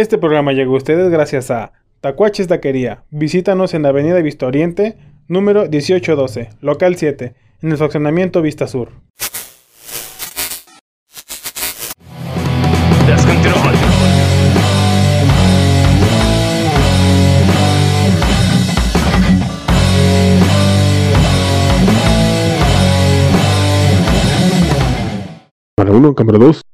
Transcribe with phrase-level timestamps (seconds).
[0.00, 3.04] Este programa llegó a ustedes gracias a Tacuaches Taquería.
[3.10, 4.96] Visítanos en la Avenida Vista Oriente,
[5.28, 8.92] número 1812, local 7, en el fraccionamiento Vista Sur.
[25.76, 26.69] Cámara 1, cámara 2.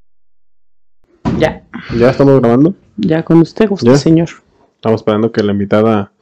[1.99, 2.75] Ya, estamos grabando.
[2.97, 3.97] ya con usted gusta, ¿Ya?
[3.97, 4.29] señor.
[4.77, 6.13] Estamos esperando que la invitada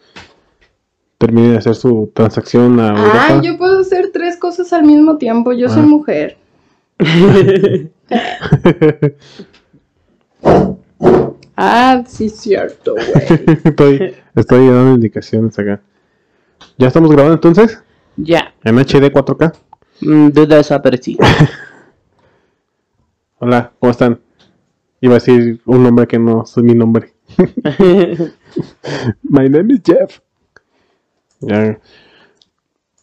[1.18, 5.52] termine de hacer su transacción a Ah, yo puedo hacer tres cosas al mismo tiempo.
[5.52, 5.86] Yo soy Ah.
[5.86, 6.38] mujer.
[11.56, 13.58] Ah, sí, cierto, güey.
[13.64, 15.80] estoy, estoy dando indicaciones acá.
[16.78, 17.80] ¿Ya estamos grabando entonces?
[18.16, 19.52] Ya, En HD 4K.
[20.00, 21.16] mm, duda esa, pero sí.
[23.38, 24.18] Hola, ¿cómo están?
[25.04, 27.12] Iba a decir un nombre que no soy mi nombre.
[29.22, 30.20] My name is Jeff.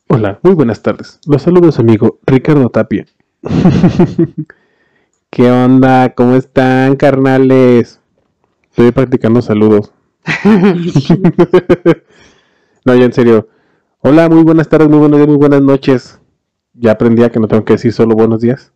[0.08, 1.19] Hola, muy buenas tardes.
[1.27, 3.05] Los saludos amigo Ricardo Tapia.
[5.30, 6.16] ¿Qué onda?
[6.16, 8.02] ¿Cómo están, carnales?
[8.71, 9.93] Estoy practicando saludos.
[12.83, 13.47] no, ya en serio.
[13.99, 16.19] Hola, muy buenas tardes, muy buenos días, muy buenas noches.
[16.73, 18.73] Ya aprendí a que no tengo que decir solo buenos días.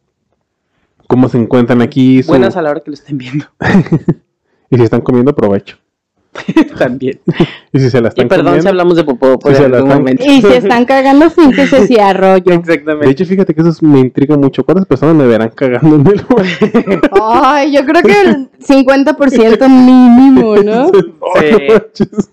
[1.08, 2.24] ¿Cómo se encuentran aquí?
[2.24, 3.46] su- Buenas a la hora que lo estén viendo.
[4.72, 5.78] Y si están comiendo, provecho.
[6.78, 7.20] También.
[7.72, 9.82] Y si se la Y están perdón si hablamos de popó por Sí, la algún
[9.84, 10.24] están- momento.
[10.26, 12.44] Y se están cagando, fíjese si arroyo.
[12.44, 13.10] De Exactamente.
[13.12, 14.64] hecho, fíjate que eso es- me intriga mucho.
[14.66, 17.02] ¿Cuántas personas me verán cagando en el baño?
[17.22, 20.92] Ay, yo creo que el 50% mínimo, ¿no?
[21.36, 22.30] Ay, no manches.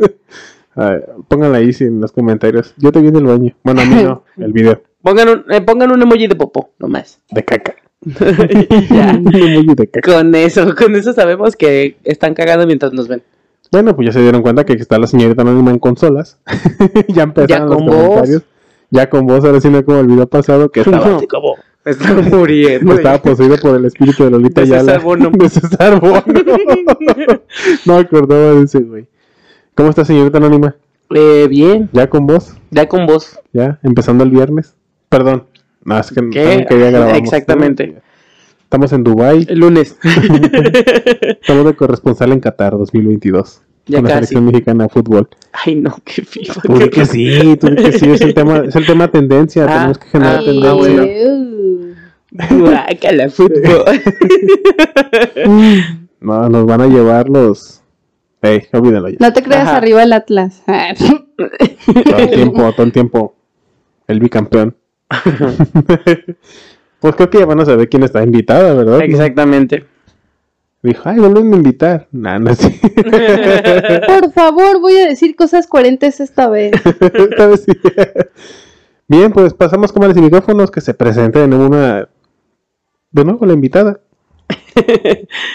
[0.74, 0.96] Ay,
[1.28, 2.72] Pónganla ahí sí, en los comentarios.
[2.78, 3.54] Yo te vi en el baño.
[3.62, 7.20] Bueno, a mí no, el video Pongan un, eh, pongan un emoji de popó, nomás.
[7.30, 7.74] de caca.
[8.90, 9.20] ya.
[10.04, 13.22] Con eso, con eso sabemos que están cagando mientras nos ven.
[13.70, 16.38] Bueno, pues ya se dieron cuenta que está la señorita anónima en consolas.
[17.08, 17.96] ya empezaron Ya los con voz.
[17.96, 18.42] comentarios.
[18.90, 21.16] Ya con vos, ahora sí no como el video pasado que estaba No.
[21.16, 21.54] así como
[21.84, 22.92] Están muriendo.
[22.92, 24.98] Estaba poseído por el espíritu de Lolita De César Yala.
[24.98, 25.30] Bono.
[25.30, 26.22] De César Bono.
[27.86, 29.06] no me acordaba de ese, güey.
[29.74, 30.76] ¿Cómo está, señorita anónima?
[31.14, 32.54] Eh, bien, ¿Ya con vos?
[32.70, 33.38] ya con vos.
[33.52, 33.78] ¿Ya?
[33.82, 34.74] ¿Empezando el viernes?
[35.08, 35.44] Perdón.
[35.84, 36.66] Es que ¿Qué?
[36.68, 37.16] quería grabar.
[37.16, 38.00] Exactamente.
[38.62, 39.44] Estamos en Dubai.
[39.48, 39.96] El lunes.
[41.40, 43.62] Estamos de corresponsal en Qatar 2022.
[43.86, 44.26] Ya con la casi.
[44.26, 45.28] selección mexicana de fútbol.
[45.52, 46.60] Ay, no, qué FIFA.
[46.62, 48.10] Tú di que sí, tú que sí.
[48.10, 49.64] Es el tema, es el tema tendencia.
[49.64, 50.72] Ah, Tenemos que generar ah, tendencia.
[50.72, 51.02] bueno.
[51.02, 51.94] Ew.
[52.60, 53.84] Guácala, fútbol.
[56.22, 57.82] No, nos van a llevar los...
[58.42, 59.16] Ey, olvídalo ya.
[59.18, 59.78] No te creas Ajá.
[59.78, 60.62] arriba el Atlas.
[60.66, 63.34] Todo el tiempo, todo el tiempo.
[64.06, 64.76] El bicampeón.
[67.00, 69.02] pues creo que ya van a saber quién está invitada, ¿verdad?
[69.02, 69.86] Exactamente.
[70.82, 72.08] Dijo, ay, vuelven a invitar.
[72.10, 72.68] Nah, no sí.
[74.06, 76.72] Por favor, voy a decir cosas coherentes esta vez.
[76.84, 77.72] Esta vez sí.
[79.06, 82.08] Bien, pues pasamos con los micrófonos que se presenten en una.
[83.12, 84.00] De nuevo, la invitada.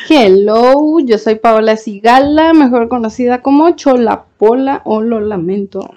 [0.10, 5.90] Hello, yo soy Paola Sigala, mejor conocida como Chola Pola o Lo Lamento.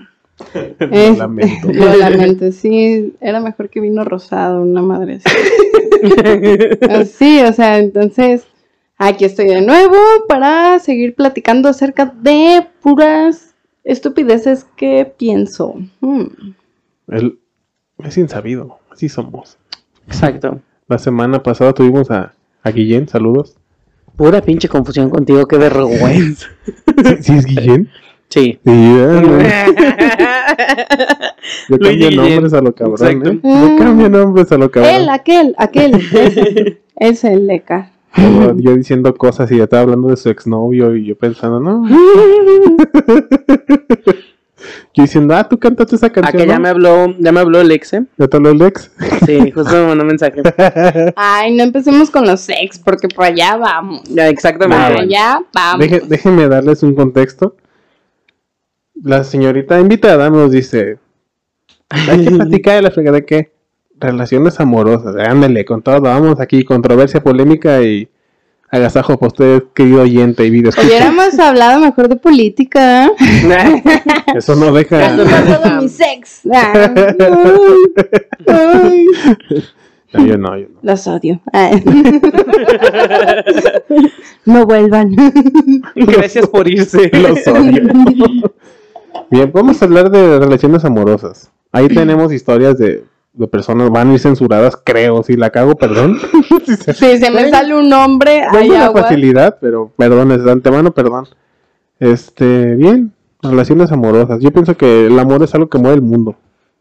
[0.80, 1.68] Este, lamento.
[1.72, 7.06] Lo lamento, sí, era mejor que vino rosado, una madre así.
[7.12, 8.44] Sí, o sea, entonces
[8.96, 9.96] aquí estoy de nuevo
[10.28, 15.74] para seguir platicando acerca de puras estupideces que pienso.
[16.00, 16.24] Hmm.
[17.08, 17.38] El-
[18.04, 18.78] es insabido.
[18.90, 19.58] Así somos.
[20.06, 20.60] Exacto.
[20.88, 23.08] La semana pasada tuvimos a, a Guillén.
[23.08, 23.56] Saludos.
[24.16, 26.46] Pura pinche confusión contigo, qué vergüenza.
[26.64, 27.88] ¿Sí, sí es Guillén?
[28.30, 28.58] Sí.
[31.68, 33.26] Yo cambio nombres a lo cabrón.
[33.26, 33.40] ¿eh?
[33.42, 34.92] Yo cambio nombres a lo cabrón.
[34.94, 35.94] Él, aquel, aquel.
[35.94, 37.90] ese, Es el Leca.
[38.16, 41.86] Yo, yo diciendo cosas y ya estaba hablando de su exnovio y yo pensando, no.
[44.92, 46.42] Yo diciendo, ah, tú cantaste esa A canción.
[46.42, 48.04] que ya me habló, ya me habló el ex, ¿eh?
[48.18, 48.90] ¿Ya te habló el ex?
[49.24, 50.42] Sí, justo me mandó un mensaje.
[51.16, 54.02] Ay, no empecemos con los sex, porque por allá vamos.
[54.10, 54.82] Ya, exactamente.
[54.84, 55.02] Ah, bueno.
[55.04, 55.86] allá vamos.
[55.86, 57.54] Deje- déjenme darles un contexto.
[59.02, 60.98] La señorita invitada nos dice,
[61.88, 63.52] hay que platicar de la fregada de qué?
[63.98, 65.14] Relaciones amorosas.
[65.16, 68.08] Ándale, con todo, vamos aquí, controversia, polémica y
[68.70, 70.70] agasajo para usted, querido oyente y video.
[70.82, 73.10] Hubiéramos hablado mejor de política.
[74.34, 75.14] Eso no deja...
[75.14, 76.42] Eso no- de mi sex.
[76.52, 76.94] Ah,
[78.48, 79.06] ay,
[79.50, 79.64] ay.
[80.12, 80.78] No, yo no, yo no.
[80.82, 81.40] Los odio.
[81.52, 81.84] Ay.
[84.44, 85.14] No vuelvan.
[85.94, 87.10] Gracias por irse.
[87.12, 87.82] Los odio.
[89.30, 91.50] Bien, vamos a hablar de relaciones amorosas.
[91.72, 95.22] Ahí tenemos historias de de personas van a ir censuradas, creo.
[95.22, 96.18] Si la cago, perdón.
[96.66, 99.02] Si se- Si se me sale un nombre, no hay una agua.
[99.02, 101.28] facilidad, pero perdón, es de antemano, perdón.
[102.00, 103.12] Este, bien,
[103.42, 104.40] relaciones amorosas.
[104.40, 106.34] Yo pienso que el amor es algo que mueve el mundo.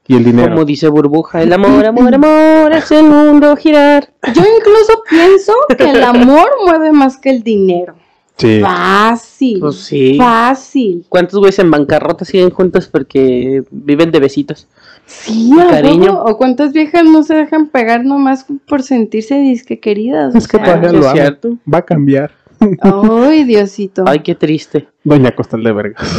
[0.08, 0.50] Y el dinero.
[0.50, 4.10] Como dice Burbuja, el amor, amor, amor, hace el mundo girar.
[4.34, 7.94] Yo incluso pienso que el amor mueve más que el dinero.
[8.40, 8.62] Sí.
[8.62, 9.60] Fácil.
[9.60, 10.16] Pues sí.
[10.18, 11.06] Fácil.
[11.10, 14.68] ¿Cuántos güeyes en bancarrota siguen juntos porque viven de besitos?
[15.06, 16.14] Sí, ¿a Cariño.
[16.14, 16.32] poco?
[16.32, 20.34] ¿O cuántas viejas no se dejan pegar nomás por sentirse disque queridas?
[20.36, 21.58] Es que sea, todavía ¿sí lo cierto?
[21.72, 22.32] Va a cambiar.
[22.82, 24.04] Ay, Diosito.
[24.06, 24.88] Ay, qué triste.
[25.04, 26.10] Doña Costal de Vergas.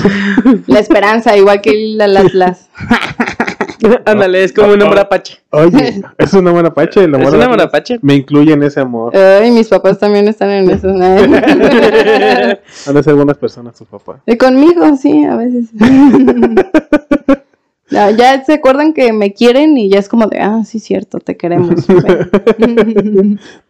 [0.66, 2.68] La esperanza, igual que el Atlas.
[4.04, 5.38] Ándale, es como un hombre apache.
[5.50, 7.04] Oye, es una buena pache.
[7.04, 7.98] El amor Es un amor apache.
[8.02, 9.16] Me incluye en ese amor.
[9.16, 10.88] Ay, mis papás también están en eso.
[10.88, 11.04] ¿no?
[12.86, 14.20] Han de ser buenas personas sus papás.
[14.26, 15.70] Y conmigo, sí, a veces.
[17.90, 21.18] Ya, ya se acuerdan que me quieren y ya es como de, ah, sí, cierto,
[21.18, 21.88] te queremos.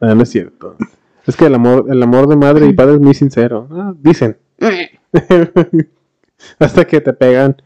[0.00, 0.76] No, no es cierto.
[1.26, 3.66] Es que el amor, el amor de madre y padre es muy sincero.
[3.70, 4.36] Ah, dicen.
[6.58, 7.56] Hasta que te pegan.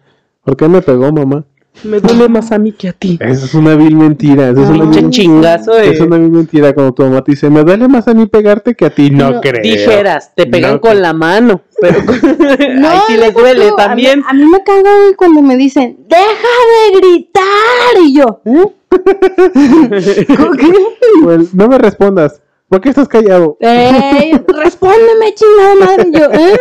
[0.45, 1.45] ¿Por qué me pegó, mamá?
[1.83, 3.19] Me duele más a mí que a ti.
[3.21, 4.49] Eso es una vil mentira.
[4.51, 5.91] Eso es una vil, chingazo de...
[5.91, 8.75] es una vil mentira cuando tu mamá te dice, me duele más a mí pegarte
[8.75, 9.11] que a ti.
[9.11, 9.61] No, No, creo.
[9.63, 11.03] Dijeras, te pegan No con creo.
[11.03, 12.15] la mano, pero con-
[12.85, 14.23] ahí sí les duele tú, a mí- también.
[14.27, 16.23] A mí, me caga cuando me dicen, deja
[16.93, 18.03] de gritar.
[18.03, 18.73] Y yo, ¿eh?
[20.37, 20.73] ¿Cómo que?
[21.23, 22.41] Pues, no me respondas.
[22.69, 23.57] ¿Por qué estás callado?
[23.61, 26.09] Ey, respóndeme, chingada madre.
[26.09, 26.57] Y yo, "Eh".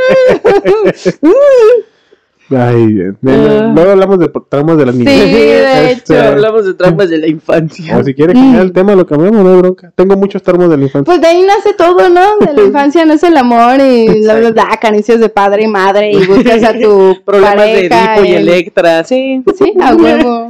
[2.58, 3.18] Ay, bien.
[3.22, 3.72] Bien, Ah.
[3.76, 5.14] Luego hablamos de tramos de las niñas.
[5.14, 6.28] de Este, hecho.
[6.28, 7.98] Hablamos de traumas de la infancia.
[7.98, 8.66] O si quiere cambiar Mm.
[8.68, 9.92] el tema, lo cambiamos, no bronca.
[9.96, 11.06] Tengo muchos tramos de la infancia.
[11.06, 12.38] Pues de ahí nace todo, ¿no?
[12.40, 16.26] De la infancia nace el amor y la verdad, caricias de padre y madre y
[16.26, 18.16] buscas a tu Problemas de pareja.
[18.16, 19.44] Edipo y en- Electra, sí.
[19.58, 20.48] Sí, a huevo.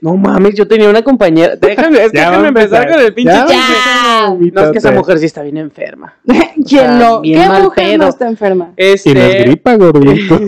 [0.00, 1.56] No mames, yo tenía una compañera.
[1.56, 3.46] Déjame, es que déjame empezar con el pinche Ya.
[3.48, 4.28] Ya.
[4.52, 6.14] No, es que esa mujer sí está bien enferma.
[6.24, 7.22] ¿Quién sea, no?
[7.22, 7.58] ¿Qué mujer
[7.98, 8.08] no pedo.
[8.08, 8.72] está enferma?
[8.76, 10.38] Y no es Este, gripa, gordito.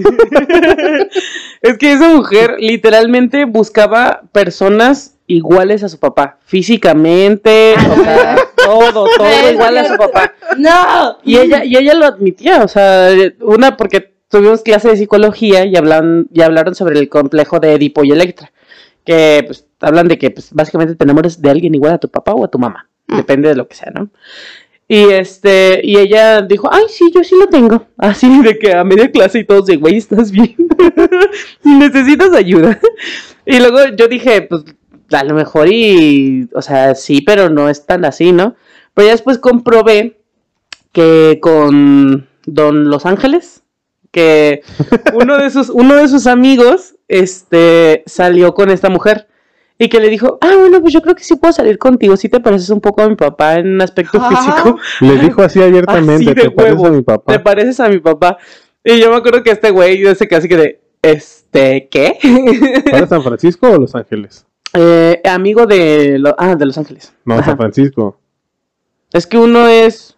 [1.62, 6.38] es que esa mujer literalmente buscaba personas iguales a su papá.
[6.44, 10.32] Físicamente, o sea, todo, todo igual a su papá.
[10.58, 11.18] ¡No!
[11.24, 13.10] Y ella, y ella lo admitía, o sea,
[13.40, 18.04] una porque tuvimos clase de psicología y hablan, y hablaron sobre el complejo de Edipo
[18.04, 18.52] y Electra.
[19.04, 22.32] Que pues hablan de que pues, básicamente te enamoras de alguien igual a tu papá
[22.32, 22.88] o a tu mamá.
[23.06, 24.10] Depende de lo que sea, ¿no?
[24.86, 27.86] Y este, y ella dijo, ay sí, yo sí lo tengo.
[27.96, 30.54] Así de que a media clase y todos de güey, estás bien.
[31.62, 32.78] Necesitas ayuda.
[33.46, 34.64] Y luego yo dije, pues,
[35.12, 36.48] a lo mejor y.
[36.54, 38.56] O sea, sí, pero no es tan así, ¿no?
[38.94, 40.20] Pero ya después comprobé
[40.92, 43.62] que con Don Los Ángeles,
[44.10, 44.62] que
[45.14, 49.28] uno de sus, uno de sus amigos, este, salió con esta mujer.
[49.78, 52.28] Y que le dijo, ah, bueno, pues yo creo que sí puedo salir contigo, sí
[52.28, 54.28] te pareces un poco a mi papá en un aspecto Ah.
[54.30, 54.78] físico.
[55.00, 57.32] Le dijo así abiertamente, Así de te pareces a mi papá.
[57.32, 58.38] Te pareces a mi papá.
[58.84, 62.18] Y yo me acuerdo que este güey, yo sé que así que de, este, ¿qué?
[62.90, 64.46] ¿Para San Francisco o Los Ángeles?
[64.74, 67.12] Eh, amigo de, lo- ah, de Los Ángeles.
[67.24, 67.44] No, Ajá.
[67.46, 68.18] San Francisco.
[69.12, 70.16] Es que uno es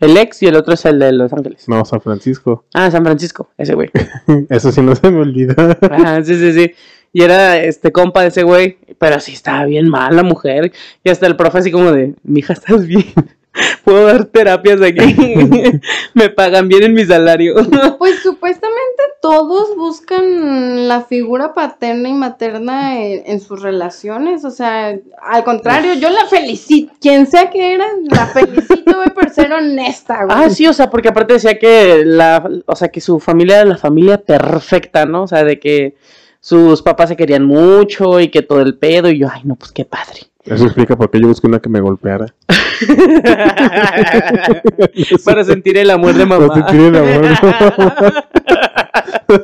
[0.00, 1.68] el ex y el otro es el de Los Ángeles.
[1.68, 2.64] No, San Francisco.
[2.74, 3.90] Ah, San Francisco, ese güey.
[4.48, 5.54] Eso sí no se me olvida.
[5.90, 6.72] Ajá, sí, sí, sí.
[7.12, 10.72] Y era este compa de ese güey, pero sí estaba bien mal la mujer.
[11.04, 13.12] Y hasta el profe así como de, mija, ¿estás bien?
[13.84, 15.14] Puedo dar terapias aquí.
[16.14, 17.54] Me pagan bien en mi salario.
[17.98, 24.44] Pues supuestamente todos buscan la figura paterna y materna en, en sus relaciones.
[24.44, 26.92] O sea, al contrario, yo la felicito.
[27.00, 30.36] Quien sea que era, la felicito güey, por ser honesta, güey.
[30.36, 33.64] Ah, sí, o sea, porque aparte decía que la, o sea, que su familia era
[33.66, 35.24] la familia perfecta, ¿no?
[35.24, 35.94] O sea, de que
[36.42, 39.08] sus papás se querían mucho y que todo el pedo.
[39.10, 40.22] Y yo, ay, no, pues qué padre.
[40.44, 42.26] Eso explica por qué yo busqué una que me golpeara.
[45.24, 46.46] Para sentir el amor de mamá.
[46.48, 48.24] No sentir el amor de mamá.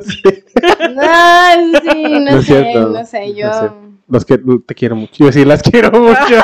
[0.05, 0.21] Sí,
[0.93, 3.47] No, sí, no, sé, cierto, no sé, yo.
[3.47, 3.69] no sé.
[4.07, 5.23] Los que te quiero mucho.
[5.23, 6.43] Yo sí las quiero mucho.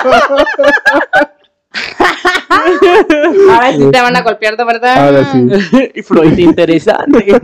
[2.50, 5.06] Ahora sí te van a golpear de verdad.
[5.06, 5.48] Ahora sí.
[5.94, 7.38] y Freud interesante.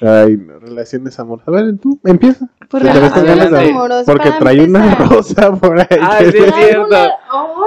[0.00, 1.48] Ay, no, relaciones amorosas.
[1.48, 2.46] A ver, tú, empieza.
[2.68, 5.86] Por Te ves con relaciones amorosas, Porque para trae una rosa por ahí.
[6.00, 6.86] Ah, sí, es cierto.
[6.86, 7.10] una-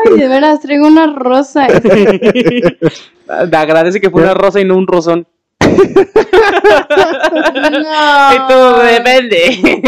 [0.05, 1.67] Ay, de veras, traigo una rosa.
[3.49, 5.27] Te agradece que fue una rosa y no un rosón.
[5.59, 5.67] No.
[8.33, 9.37] Y tú, depende.
[9.51, 9.81] Sí,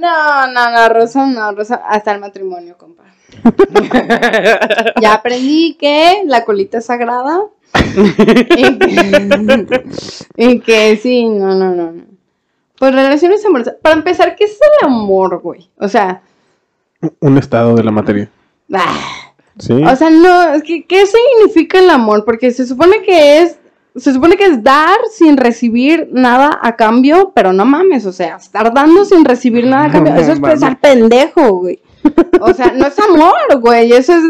[0.00, 3.04] no, no, no, rosa, no, rosa, hasta el matrimonio, compa.
[5.00, 7.40] Ya aprendí que la colita es sagrada.
[7.74, 9.84] Y, que,
[10.36, 12.02] y que sí, no, no, no, no.
[12.78, 13.76] Pues relaciones amorosas.
[13.80, 15.68] Para empezar, ¿qué es el amor, güey?
[15.78, 16.22] O sea,
[17.20, 18.28] Un estado de la materia.
[18.72, 19.10] ah,
[19.56, 19.72] Sí.
[19.72, 22.24] o sea, no, es que, ¿qué significa el amor?
[22.24, 23.56] Porque se supone que es,
[23.94, 28.34] se supone que es dar sin recibir nada a cambio, pero no mames, o sea,
[28.34, 31.80] estar dando sin recibir nada a cambio, No eso es pensar pendejo, güey.
[32.40, 34.22] O sea, no es amor, güey, eso es,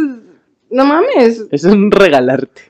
[0.71, 2.61] no mames, Es un regalarte.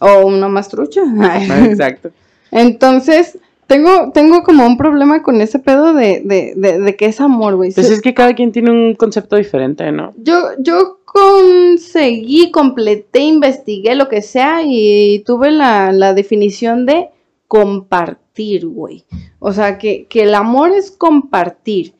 [0.00, 1.02] O una mastrucha.
[1.20, 2.10] Ah, Exacto.
[2.50, 7.20] Entonces, tengo, tengo como un problema con ese pedo de, de, de, de que es
[7.20, 7.72] amor, güey.
[7.72, 10.14] Pues es que cada quien tiene un concepto diferente, ¿no?
[10.16, 17.10] Yo, yo conseguí, completé, investigué lo que sea y tuve la, la definición de
[17.48, 19.04] compartir, güey.
[19.38, 21.94] O sea, que, que el amor es compartir.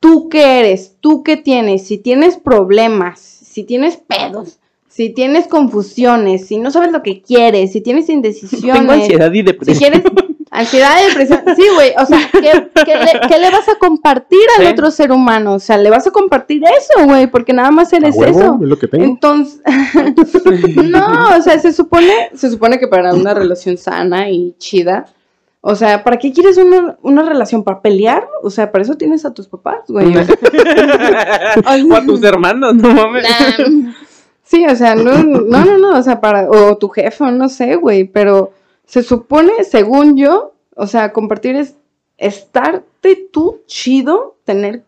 [0.00, 4.58] Tú qué eres, tú qué tienes, si tienes problemas, si tienes pedos,
[4.96, 8.78] si tienes confusiones, si no sabes lo que quieres, si tienes indecisiones.
[8.80, 9.78] Tengo ansiedad y Si depresión.
[9.78, 10.02] quieres
[10.50, 14.38] ansiedad y depresión, sí, güey, o sea, ¿qué, qué le, qué le vas a compartir
[14.58, 14.72] al Sí.
[14.72, 15.52] otro ser humano?
[15.54, 18.58] O sea, le vas a compartir eso, güey, porque nada más eres huevo, eso.
[18.62, 19.04] es lo que tengo.
[19.04, 19.60] Entonces,
[20.76, 25.04] no, o sea, se supone, se supone que para una relación sana y chida,
[25.60, 27.64] o sea, ¿para qué quieres una, una relación?
[27.64, 28.26] ¿Para pelear?
[28.42, 30.14] O sea, para eso tienes a tus papás, güey.
[30.16, 33.24] o a tus hermanos, no mames.
[33.24, 33.92] Nah.
[34.46, 37.74] Sí, o sea, no, no, no, no, o sea, para, o tu jefe, no sé,
[37.74, 38.52] güey, pero
[38.84, 41.74] se supone, según yo, o sea, compartir es
[42.16, 44.84] estarte tú chido, tener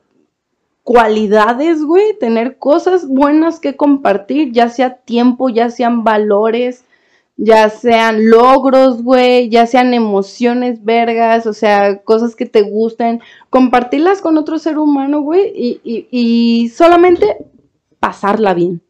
[0.85, 6.85] cualidades, güey, tener cosas buenas que compartir, ya sea tiempo, ya sean valores,
[7.37, 14.21] ya sean logros, güey, ya sean emociones vergas, o sea, cosas que te gusten, compartirlas
[14.21, 17.39] con otro ser humano, güey, y, y, y solamente
[17.99, 18.83] pasarla bien.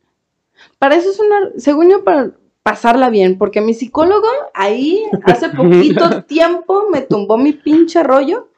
[0.79, 2.33] Para eso es una, según yo, para
[2.63, 8.49] pasarla bien, porque mi psicólogo ahí hace poquito tiempo me tumbó mi pinche rollo.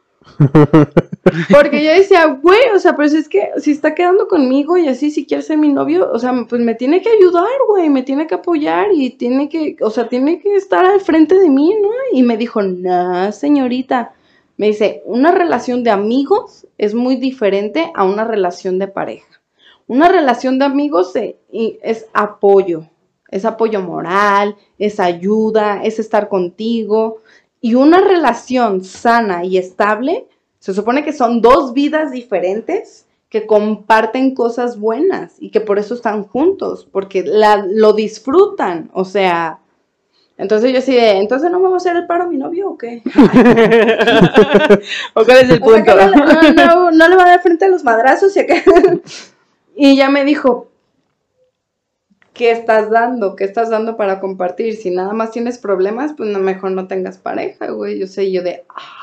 [1.50, 4.88] Porque yo decía, güey, o sea, pero si es que si está quedando conmigo y
[4.88, 8.02] así, si quiere ser mi novio, o sea, pues me tiene que ayudar, güey, me
[8.02, 11.74] tiene que apoyar y tiene que, o sea, tiene que estar al frente de mí,
[11.80, 11.90] ¿no?
[12.12, 14.12] Y me dijo, no, señorita,
[14.56, 19.29] me dice, una relación de amigos es muy diferente a una relación de pareja.
[19.90, 21.36] Una relación de amigos eh,
[21.82, 22.84] es apoyo,
[23.28, 27.22] es apoyo moral, es ayuda, es estar contigo.
[27.60, 30.28] Y una relación sana y estable,
[30.60, 35.94] se supone que son dos vidas diferentes que comparten cosas buenas y que por eso
[35.94, 38.90] están juntos, porque la, lo disfrutan.
[38.92, 39.58] O sea,
[40.38, 42.78] entonces yo de, entonces no me va a hacer el paro a mi novio o
[42.78, 43.02] qué?
[45.14, 45.96] ¿O cuál es el O sea, punto?
[45.96, 48.54] no, le- no, no, no le va a dar frente a los madrazos y acá.
[49.76, 50.68] Y ya me dijo,
[52.32, 53.36] ¿qué estás dando?
[53.36, 54.76] ¿Qué estás dando para compartir?
[54.76, 57.98] Si nada más tienes problemas, pues no, mejor no tengas pareja, güey.
[57.98, 59.00] Yo sé, yo de, ah,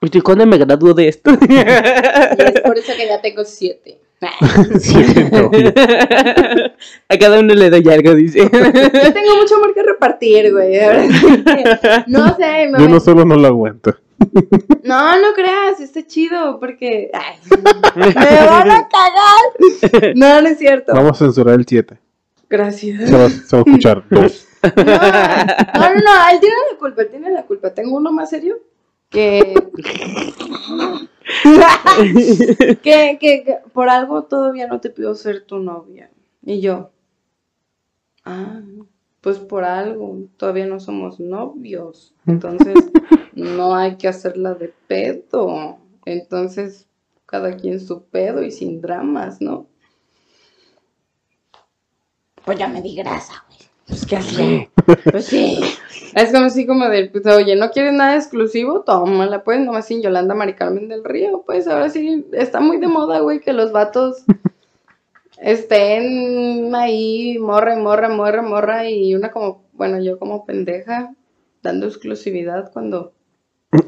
[0.00, 1.30] ¿Y cuándo me graduó de esto?
[1.48, 3.98] y es por eso que ya tengo siete.
[7.08, 8.38] A cada uno le doy algo, dice.
[8.40, 10.78] Yo tengo mucho amor que repartir, güey.
[12.06, 13.94] No sé, me Yo no solo no lo aguento.
[14.84, 17.36] No, no creas, está chido porque ay,
[17.96, 18.06] me
[18.46, 20.14] van a cagar.
[20.14, 20.92] No, no es cierto.
[20.94, 21.98] Vamos a censurar el 7.
[22.48, 23.08] Gracias.
[23.08, 24.46] Se va, se va a escuchar dos.
[24.62, 27.74] No, no, no, no, él tiene la culpa, él tiene la culpa.
[27.74, 28.58] Tengo uno más serio
[29.10, 29.54] que...
[32.82, 36.10] que, que, que por algo todavía no te pido ser tu novia.
[36.42, 36.90] Y yo,
[38.24, 38.60] ah,
[39.26, 42.14] pues por algo, todavía no somos novios.
[42.28, 42.76] Entonces,
[43.34, 45.78] no hay que hacerla de pedo.
[46.04, 46.86] Entonces,
[47.26, 49.66] cada quien su pedo y sin dramas, ¿no?
[52.44, 53.58] Pues ya me di grasa, güey.
[53.88, 54.68] Pues qué hacer.
[55.10, 55.58] Pues sí.
[56.14, 58.82] Es como así como de, pues, oye, ¿no quieres nada exclusivo?
[58.82, 61.42] Tómala, pues, nomás sin Yolanda Mari Carmen del Río.
[61.44, 64.22] Pues ahora sí, está muy de moda, güey, que los vatos
[65.38, 71.14] estén ahí, morra, y morra, morra, morra, y una como, bueno, yo como pendeja,
[71.62, 73.12] dando exclusividad cuando,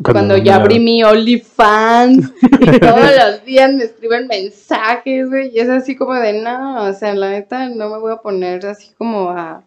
[0.03, 5.69] cuando ya abrí mi OnlyFans y todos los días me escriben mensajes, güey, y es
[5.69, 9.31] así como de, no, o sea, la neta no me voy a poner así como
[9.31, 9.63] a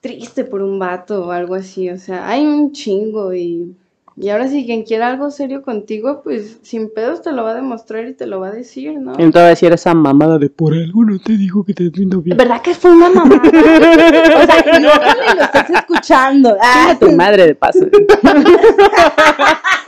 [0.00, 3.76] triste por un vato o algo así, o sea, hay un chingo y,
[4.16, 7.54] y ahora sí, quien quiera algo serio contigo, pues sin pedos te lo va a
[7.54, 9.12] demostrar y te lo va a decir, ¿no?
[9.18, 12.36] Y entonces decir esa mamada de por algo no te dijo que te viendo bien.
[12.36, 13.42] ¿Verdad que fue una mamada?
[14.42, 16.56] o sea, que no lo estés escuchando.
[16.60, 17.80] Ah, tu madre de paso.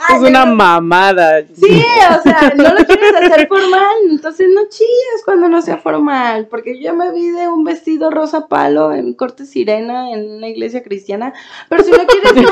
[0.09, 1.43] Es una mamada.
[1.53, 1.83] Sí,
[2.17, 6.81] o sea, no lo quieres hacer formal, entonces no chillas cuando no sea formal, porque
[6.81, 11.33] yo me vi de un vestido rosa palo en corte sirena en una iglesia cristiana,
[11.69, 12.49] pero si no quieres, no.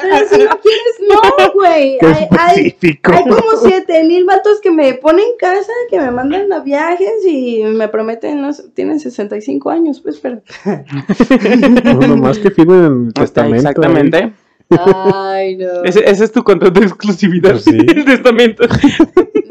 [0.00, 1.98] Pero si no quieres, no, güey.
[2.00, 7.24] Hay, hay, como siete mil vatos que me ponen casa, que me mandan a viajes
[7.26, 10.42] y me prometen, no sé, tienen 65 años, pues, pero...
[12.00, 13.68] Uno más que firmen en el testamento.
[13.68, 14.32] Exactamente.
[14.70, 15.84] Ay, no.
[15.84, 17.52] Ese, ese es tu contrato de exclusividad.
[17.52, 17.76] Pues sí.
[17.88, 18.64] El testamento.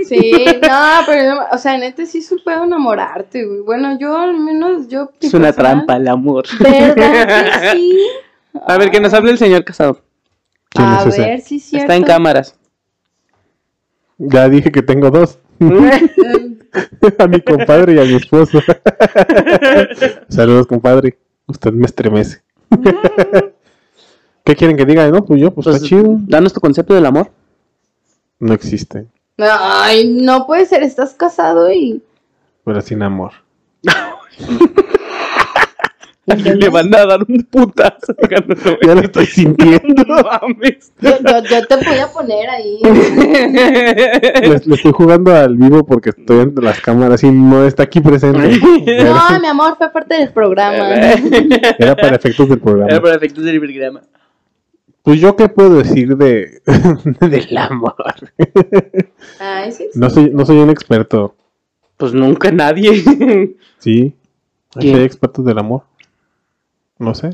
[0.05, 3.59] Sí, no, pero, no, o sea, neta sí pedo enamorarte, güey.
[3.61, 5.11] Bueno, yo al menos, yo...
[5.21, 6.45] Es una trampa el amor.
[6.59, 8.07] ¿Verdad que sí?
[8.65, 10.01] A ver, que nos hable el señor casado.
[10.69, 11.83] ¿Quién A es ver si es cierto.
[11.83, 12.57] Está en cámaras.
[14.17, 15.39] Ya dije que tengo dos.
[17.19, 18.59] a mi compadre y a mi esposo.
[20.27, 21.17] Saludos, compadre.
[21.47, 22.41] Usted me estremece.
[24.49, 25.07] ¿Qué quieren que diga?
[25.11, 26.15] No, pues yo, pues, Pues, está chido.
[26.21, 27.29] danos tu concepto del amor.
[28.39, 29.05] No existe,
[29.37, 32.01] Ay, no puede ser, estás casado y...
[32.65, 33.31] pero sin amor.
[36.27, 38.13] Alguien le van a dar un putazo.
[38.85, 40.03] Ya lo estoy sintiendo.
[40.07, 40.91] No mames.
[40.99, 42.79] Yo, yo, yo te voy a poner ahí.
[42.83, 47.99] Le, le estoy jugando al vivo porque estoy en las cámaras y no está aquí
[48.01, 48.59] presente.
[48.87, 50.89] Era, No, mi amor, fue parte del programa.
[51.77, 53.01] era para efectos del Era programa.
[53.01, 54.01] para efectos del programa.
[55.09, 56.61] Pues yo qué puedo decir de
[57.19, 57.95] del amor.
[59.39, 59.87] Ay, sí.
[59.95, 61.35] No soy, no soy un experto.
[61.97, 63.03] Pues nunca nadie.
[63.79, 64.13] Sí.
[64.73, 64.97] ¿Quién?
[64.97, 65.81] Hay expertos del amor.
[66.99, 67.31] No sé.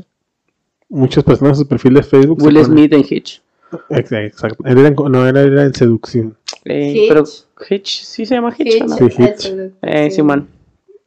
[0.88, 2.40] Muchas personas en su perfil de Facebook.
[2.40, 3.42] se Will Smith en Hitch.
[3.90, 4.64] Ex- Exacto.
[4.64, 6.34] Él era en- no, era, era en seducción.
[6.64, 7.08] Eh, Hitch.
[7.08, 7.24] Pero
[7.68, 8.96] Hitch, sí se llama Hitch, ¿o ¿no?
[8.96, 9.52] Sí, Hitch.
[9.82, 10.16] Eh, sí.
[10.16, 10.48] Simón.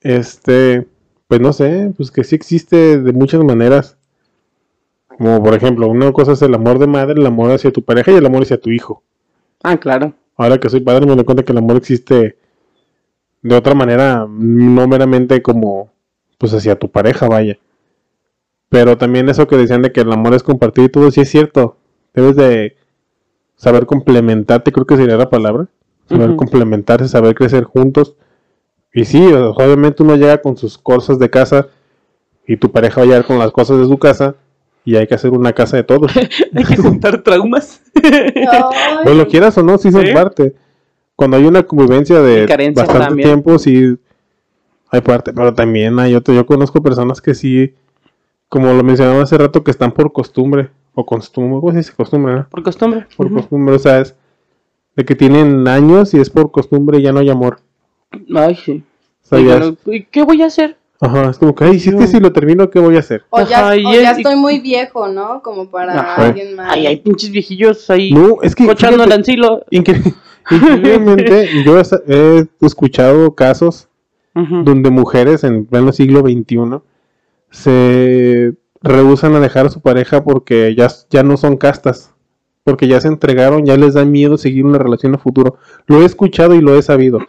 [0.02, 0.86] Este,
[1.28, 3.98] pues no sé, pues que sí existe de muchas maneras.
[5.20, 8.10] Como por ejemplo, una cosa es el amor de madre, el amor hacia tu pareja
[8.10, 9.04] y el amor hacia tu hijo.
[9.62, 10.14] Ah, claro.
[10.38, 12.38] Ahora que soy padre me doy cuenta que el amor existe
[13.42, 15.92] de otra manera, no meramente como
[16.38, 17.60] pues hacia tu pareja, vaya.
[18.70, 21.30] Pero también eso que decían de que el amor es compartir y todo, sí es
[21.30, 21.76] cierto.
[22.14, 22.78] Debes de
[23.58, 25.68] saber complementarte, creo que sería la palabra.
[26.08, 28.16] Saber complementarse, saber crecer juntos.
[28.94, 31.68] Y sí, obviamente uno llega con sus cosas de casa
[32.48, 34.38] y tu pareja va a llegar con las cosas de su casa
[34.86, 36.12] y hay que hacer una casa de todos.
[36.56, 37.82] Hay que juntar traumas.
[39.04, 40.14] Pues lo quieras o no, sí son Sí.
[40.14, 40.56] parte.
[41.16, 43.28] Cuando hay una convivencia de bastante también.
[43.28, 43.98] tiempo, sí
[44.90, 45.34] hay parte.
[45.34, 46.34] Pero también hay otro.
[46.34, 47.74] Yo conozco personas que sí,
[48.48, 50.70] como lo mencionaba hace rato, que están por costumbre.
[50.96, 51.94] O costumbre, ¿cómo se dice?
[51.96, 52.48] Costumbre, ¿no?
[52.50, 53.06] Por costumbre.
[53.16, 54.16] Por costumbre, o sea, es
[54.96, 57.60] de que tienen años y es por costumbre y ya no hay amor.
[58.36, 58.84] Ay, sí.
[59.24, 60.78] O sea, Y ya bueno, es- ¿y ¿Qué voy a hacer?
[61.02, 63.24] Ajá, es como que, ay, si es que si lo termino, ¿qué voy a hacer?
[63.30, 65.42] O ya, Ajá, o ya es- estoy muy viejo, ¿no?
[65.42, 66.26] Como para Ajá.
[66.28, 66.72] alguien más.
[66.72, 68.12] Ay, hay pinches viejillos ahí.
[68.12, 68.66] No, es que.
[68.66, 69.64] Cochando el ancilo.
[69.72, 70.14] incre-
[70.52, 73.88] Increíblemente, yo he escuchado casos
[74.34, 76.80] donde mujeres en pleno siglo XXI
[77.52, 82.14] se rehusan a dejar a su pareja porque ya, ya no son castas,
[82.64, 85.58] porque ya se entregaron, ya les da miedo seguir una relación a futuro.
[85.88, 87.20] Lo he escuchado y lo he sabido.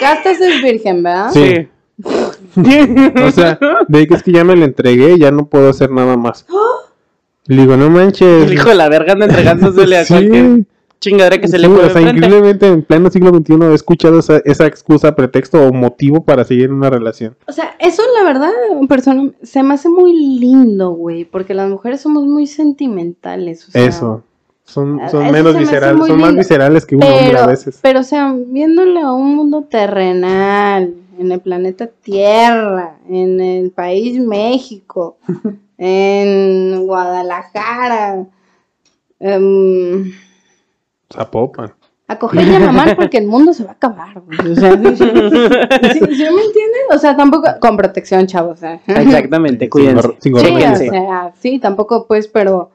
[0.00, 1.30] Castas es virgen, ¿verdad?
[1.32, 1.68] Sí.
[3.26, 3.58] O sea,
[3.88, 6.46] de que es que ya me la entregué, ya no puedo hacer nada más.
[7.46, 8.44] Le digo, no manches.
[8.44, 10.64] El hijo de la verga anda entregándosele a Sí, cualquier
[11.00, 12.16] chingadera que se le pone o sea, enfrente.
[12.26, 16.64] increíblemente en pleno siglo XXI he escuchado esa, esa excusa, pretexto o motivo para seguir
[16.66, 17.36] en una relación.
[17.46, 18.50] O sea, eso la verdad,
[18.88, 23.68] persona, se me hace muy lindo, güey, porque las mujeres somos muy sentimentales.
[23.68, 24.24] O sea, Eso.
[24.68, 26.38] Son, son eso menos me viscerales, son más lindo.
[26.40, 27.78] viscerales que un hombre Pero, a veces.
[27.80, 34.20] pero, o sea, viéndole a un mundo terrenal, en el planeta Tierra, en el país
[34.20, 35.16] México,
[35.78, 38.26] en Guadalajara,
[39.20, 40.12] em,
[41.12, 41.72] Zapopan.
[42.06, 44.18] a coger y a mamar porque el mundo se va a acabar.
[44.18, 46.82] O sea, ¿sí, sí, sí, ¿sí me entienden?
[46.94, 48.60] O sea, tampoco, con protección, chavos.
[48.86, 50.08] Exactamente, Sin cuídense.
[50.08, 52.70] gor- sin Sí, o sea, sí, tampoco pues, pero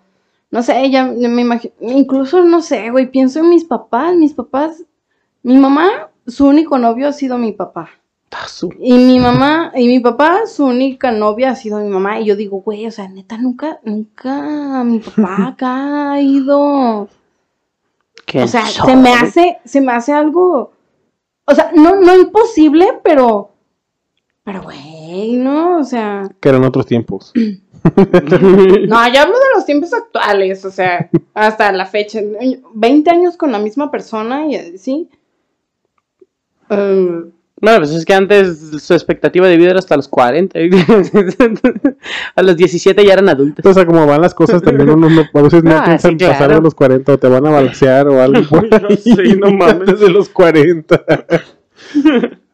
[0.54, 4.84] no sé, ya me imagino, incluso no sé, güey, pienso en mis papás, mis papás,
[5.42, 7.90] mi mamá, su único novio ha sido mi papá.
[8.80, 12.20] Y mi mamá, y mi papá, su única novia ha sido mi mamá.
[12.20, 17.10] Y yo digo, güey, o sea, neta, nunca, nunca mi papá acá ha ido.
[18.28, 20.72] ¿Qué O sea, se me hace, se me hace algo,
[21.46, 23.50] o sea, no, no imposible, pero,
[24.44, 26.30] pero güey, no, o sea.
[26.40, 27.34] Que eran otros tiempos.
[28.88, 32.20] No, yo hablo de los tiempos actuales, o sea, hasta la fecha.
[32.74, 35.10] 20 años con la misma persona y así.
[36.70, 37.24] Eh,
[37.62, 40.60] No, pues es que antes su expectativa de vida era hasta los 40.
[42.36, 43.66] a los 17 ya eran adultos.
[43.66, 46.12] O sea, como van las cosas, también uno no, a veces no Ah, piensa sí,
[46.14, 46.56] en pasar claro.
[46.56, 48.42] de los 40 o te van a balancear o algo.
[48.50, 49.74] por No sé, no mames.
[49.90, 51.06] Antes de los 40.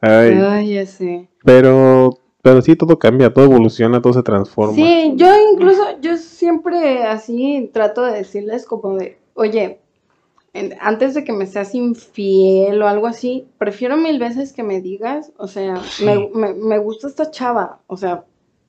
[0.01, 1.27] Ay, Ay, ya sé.
[1.43, 4.75] pero, pero sí, todo cambia, todo evoluciona, todo se transforma.
[4.75, 9.79] Sí, yo incluso, yo siempre así trato de decirles como de, oye,
[10.79, 15.31] antes de que me seas infiel o algo así, prefiero mil veces que me digas,
[15.37, 18.25] o sea, me, me, me gusta esta chava, o sea,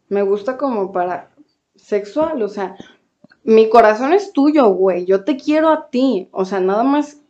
[0.09, 1.30] me gusta como para
[1.76, 2.76] sexual, o sea,
[3.44, 7.22] mi corazón es tuyo, güey, yo te quiero a ti, o sea, nada más,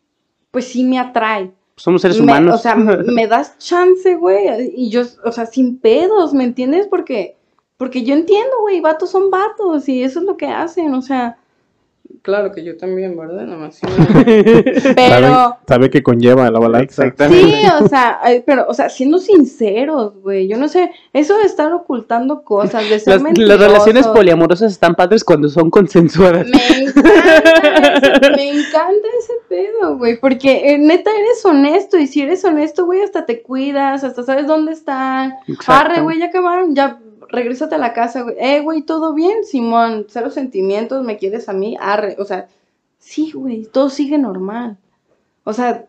[0.50, 1.52] pues sí me atrae.
[1.80, 2.54] Somos seres Me- humanos.
[2.54, 2.74] o sea,
[3.06, 4.72] me das chance, güey.
[4.76, 6.86] Y yo, o sea, sin pedos, ¿me entiendes?
[6.86, 7.36] Porque,
[7.76, 11.38] porque yo entiendo, güey, vatos son vatos y eso es lo que hacen, o sea.
[12.22, 13.46] Claro que yo también, ¿verdad?
[13.46, 13.80] Nada más.
[14.94, 17.06] Pero, Sabe, sabe que conlleva la balanza.
[17.06, 17.44] Exactamente.
[17.44, 20.46] sí, o sea, pero, o sea, siendo sinceros, güey.
[20.46, 24.94] Yo no sé, eso de estar ocultando cosas, de ser Las, las relaciones poliamorosas están
[24.94, 26.46] padres cuando son consensuadas.
[26.46, 32.20] Me encanta, ese, me encanta ese pedo, güey, porque eh, neta eres honesto y si
[32.20, 35.34] eres honesto, güey, hasta te cuidas, hasta sabes dónde están.
[35.46, 35.72] Exacto.
[35.72, 36.98] Arre, güey, ya acabaron, ya
[37.30, 38.36] regrésate a la casa, güey.
[38.38, 42.48] Eh, güey, todo bien, Simón, cero sentimientos, me quieres a mí, arre, o sea,
[42.98, 44.78] sí, güey, todo sigue normal.
[45.44, 45.86] O sea,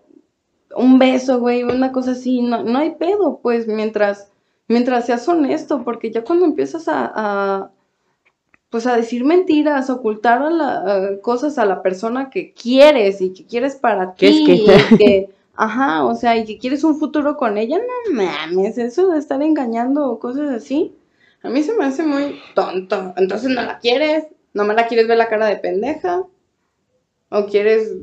[0.75, 4.31] un beso, güey, una cosa así, no, no hay pedo, pues, mientras,
[4.67, 7.71] mientras seas honesto, porque ya cuando empiezas a, a
[8.69, 13.33] pues a decir mentiras, ocultar a la- a cosas a la persona que quieres y
[13.33, 14.53] que quieres para ¿Qué es ti, que?
[14.55, 19.09] y que, ajá, o sea, y que quieres un futuro con ella, no mames, eso
[19.09, 20.93] de estar engañando o cosas así,
[21.43, 23.13] a mí se me hace muy tonto.
[23.17, 26.23] Entonces no la quieres, no me la quieres ver la cara de pendeja,
[27.29, 27.93] o quieres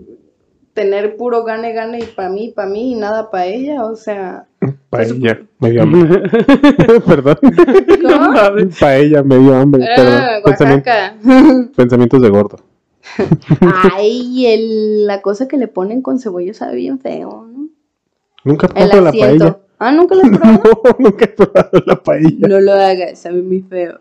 [0.74, 4.46] tener puro gane, gane y para mí, para mí y nada para ella, o sea,
[4.90, 6.22] Paella, medio hambre.
[7.06, 7.36] Perdón.
[8.02, 8.34] ¿cómo?
[8.80, 9.84] Paella, medio hambre.
[9.96, 10.14] Perdón.
[10.20, 12.56] Ah, Pensamiento- pensamientos de gordo.
[13.94, 17.68] Ay, el, la cosa que le ponen con cebolla sabe bien feo, ¿no?
[18.44, 19.58] Nunca probado la paella.
[19.78, 20.60] Ah, ¿nunca lo has probado?
[20.84, 22.48] No, nunca he probado la paella.
[22.48, 24.00] no lo hagas, sabe muy feo.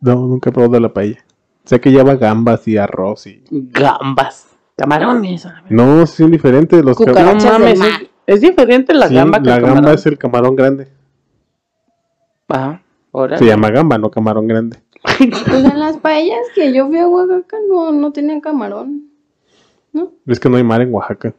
[0.00, 1.24] No, nunca he probado la paella.
[1.64, 3.42] Sé que lleva gambas y arroz y...
[3.50, 4.48] Gambas.
[4.76, 5.46] Camarones.
[5.70, 7.44] No, sí son diferentes los camarones.
[7.44, 7.68] No mar.
[7.68, 7.80] es,
[8.26, 9.94] es diferente la gamba que la el gamba camarón.
[9.94, 10.88] es el camarón grande.
[12.48, 12.82] Ajá,
[13.12, 13.38] órale.
[13.38, 14.78] Se llama gamba, no camarón grande.
[15.18, 19.10] Pues en las paellas que yo fui a Oaxaca no, no tenían camarón.
[19.92, 20.12] ¿No?
[20.26, 21.34] Es que no hay mar en Oaxaca.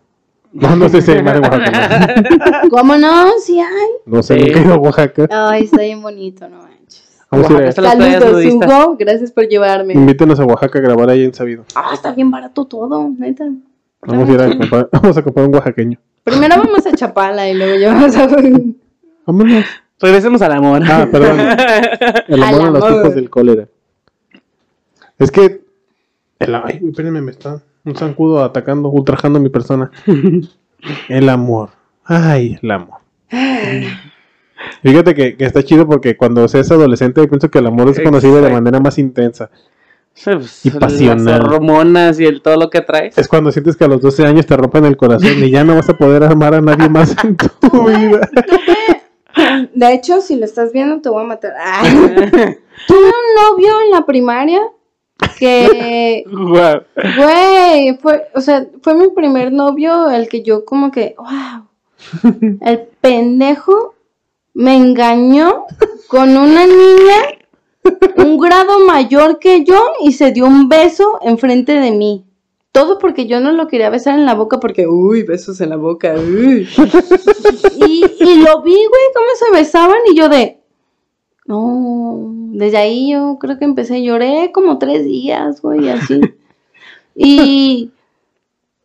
[0.55, 2.15] No, no sé si hay mar en Oaxaca.
[2.63, 3.31] No, ¿Cómo no?
[3.39, 3.89] Sí hay.
[4.05, 5.27] no sé, nunca he ido a Oaxaca.
[5.29, 7.21] Ay, está bien bonito, no manches.
[7.29, 8.45] Vamos a ir a- Saludos.
[8.45, 8.95] Hugo.
[8.97, 9.93] Gracias por llevarme.
[9.93, 11.65] Invítenos a Oaxaca a grabar ahí en Sabido.
[11.75, 13.45] Ah, está bien barato todo, neta.
[14.07, 15.99] Vamos a ir a comprar, vamos a comprar un oaxaqueño.
[16.23, 18.27] Primero vamos a Chapala y luego ya vamos a...
[19.25, 19.65] Vámonos.
[19.99, 20.81] Regresemos al amor.
[20.89, 21.39] Ah, perdón.
[22.27, 23.01] El Al amor a los amor.
[23.01, 23.67] tipos del cólera.
[25.17, 25.61] Es que.
[26.39, 29.91] El, ay, espérenme, me está un zancudo atacando, ultrajando a mi persona.
[31.09, 31.69] El amor.
[32.03, 32.99] Ay, el amor.
[34.83, 38.33] Fíjate que, que está chido porque cuando seas adolescente pienso que el amor es conocido
[38.35, 38.55] de Exacto.
[38.61, 39.49] manera más intensa.
[40.23, 41.25] Pues, Y pasional.
[41.25, 43.17] Las hormonas y el, todo lo que traes.
[43.17, 45.75] Es cuando sientes que a los 12 años te rompen el corazón y ya no
[45.75, 47.49] vas a poder amar a nadie más en tu
[47.87, 48.29] vida.
[49.73, 51.53] De hecho, si lo estás viendo, te voy a matar.
[51.61, 51.91] Ay.
[52.87, 54.61] Tuve un novio en la primaria
[55.37, 56.81] que, Guau.
[57.17, 61.67] güey, fue, o sea, fue mi primer novio el que yo como que, wow,
[62.61, 63.95] el pendejo
[64.53, 65.65] me engañó
[66.07, 67.35] con una niña
[68.17, 72.25] un grado mayor que yo y se dio un beso enfrente de mí.
[72.71, 75.77] Todo porque yo no lo quería besar en la boca porque, uy, besos en la
[75.77, 76.67] boca, uy.
[77.87, 80.59] Y, y lo vi, güey, cómo se besaban y yo de...
[81.47, 86.21] No, desde ahí yo creo que empecé, lloré como tres días, güey, así.
[87.17, 87.91] Y,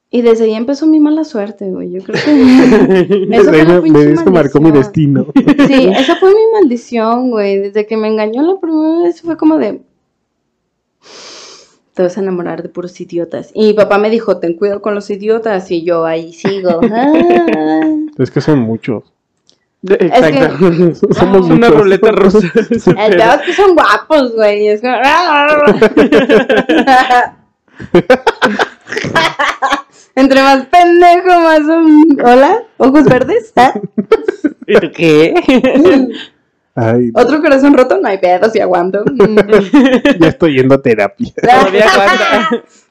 [0.08, 3.26] y desde ahí empezó mi mala suerte, güey, yo creo que...
[3.32, 5.26] Eso fue me, me- marcó mi destino.
[5.66, 7.58] Sí, esa fue mi maldición, güey.
[7.58, 9.82] Desde que me engañó la primera vez fue como de...
[11.94, 13.50] Te vas a enamorar de puros idiotas.
[13.52, 15.68] Y mi papá me dijo, ten cuidado con los idiotas.
[15.72, 16.80] Y yo ahí sigo.
[16.84, 17.96] Ah.
[18.16, 19.02] Es que son muchos.
[19.82, 20.94] Exacto.
[21.14, 21.80] Somos una muchos.
[21.82, 22.38] ruleta rusa.
[22.38, 24.68] El peor es que son guapos, güey.
[24.68, 24.96] es como-
[30.16, 31.60] Entre más pendejo, más...
[31.60, 33.52] um, Hola, ojos verdes.
[33.56, 33.72] ¿Ah?
[34.66, 35.34] ¿Y tú qué?
[36.74, 39.04] Ay, Otro corazón roto, no hay pedo, si aguanto.
[40.18, 41.32] Ya estoy yendo a terapia.
[41.40, 42.48] Todavía aguanta.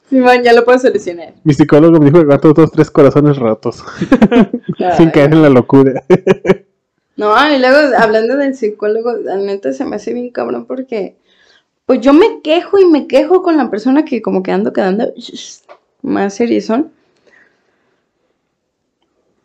[0.08, 1.34] Simón, ya lo puedo solucionar.
[1.44, 3.84] Mi psicólogo me dijo que aguanto dos, tres corazones rotos.
[4.96, 6.02] sin caer en la locura.
[7.16, 11.16] No, y luego hablando del psicólogo, neta se me hace bien cabrón porque
[11.86, 15.12] pues yo me quejo y me quejo con la persona que como que ando quedando
[16.02, 16.92] más seriezón.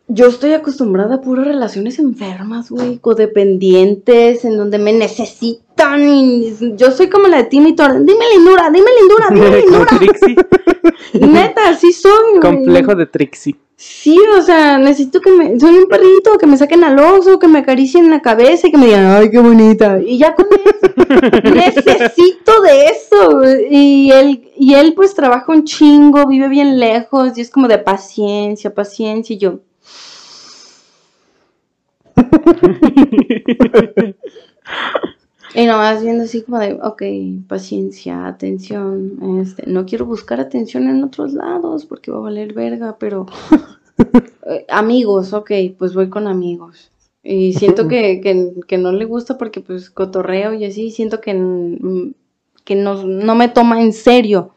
[0.07, 5.64] Yo estoy acostumbrada a puras relaciones enfermas, güey, codependientes, en donde me necesitan
[6.75, 8.03] yo soy como la de Timmy Turner.
[8.03, 9.85] Dime lindura, dime lindura, dime lindura.
[9.97, 10.35] Trixie.
[11.27, 12.41] Neta, así soy, güey.
[12.41, 13.55] Complejo de Trixie.
[13.77, 15.59] Sí, o sea, necesito que me.
[15.59, 18.77] Soy un perrito, que me saquen al oso, que me acaricien la cabeza y que
[18.77, 19.99] me digan, ay, qué bonita.
[20.01, 20.93] Y ya con eso.
[21.53, 23.41] necesito de eso.
[23.69, 27.77] Y él, y él, pues, trabaja un chingo, vive bien lejos y es como de
[27.77, 29.33] paciencia, paciencia.
[29.35, 29.59] Y yo.
[35.55, 37.01] Y nomás viendo así como de, ok,
[37.47, 42.97] paciencia, atención, este, no quiero buscar atención en otros lados porque va a valer verga,
[42.99, 43.25] pero
[44.47, 46.91] eh, amigos, ok, pues voy con amigos.
[47.23, 51.33] Y siento que, que, que no le gusta porque pues cotorreo y así, siento que,
[52.65, 54.54] que no, no me toma en serio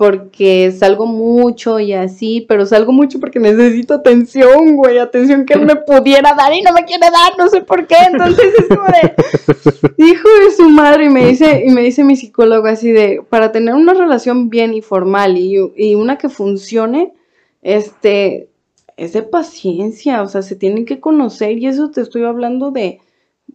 [0.00, 5.66] porque salgo mucho y así, pero salgo mucho porque necesito atención, güey, atención que él
[5.66, 8.86] me pudiera dar y no me quiere dar, no sé por qué, entonces es como
[8.86, 9.12] de,
[10.02, 13.52] hijo de su madre, y me dice, y me dice mi psicólogo así de, para
[13.52, 17.12] tener una relación bien y formal y, y una que funcione,
[17.60, 18.48] este,
[18.96, 23.00] es de paciencia, o sea, se tienen que conocer y eso te estoy hablando de,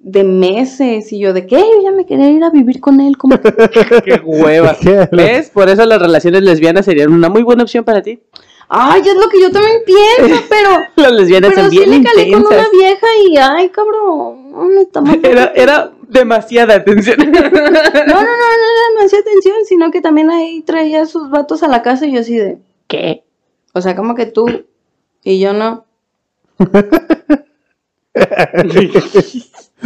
[0.01, 3.17] de meses y yo de que yo ya me quería ir a vivir con él
[3.17, 3.39] como
[4.05, 4.75] Qué hueva.
[4.81, 5.07] ¿Qué?
[5.11, 5.49] ¿Ves?
[5.49, 8.19] Por eso las relaciones lesbianas serían una muy buena opción para ti.
[8.67, 12.03] Ay, es lo que yo también pienso, pero Las lesbianas pero son sí bien le
[12.03, 17.17] calé con una vieja y ay, cabrón, estamos Era, era demasiada atención.
[17.19, 21.61] No, no, no, no era demasiada atención, sino que también ahí traía a sus vatos
[21.61, 23.23] a la casa y yo así de, ¿Qué?
[23.73, 24.65] o sea, como que tú
[25.23, 25.85] y yo no.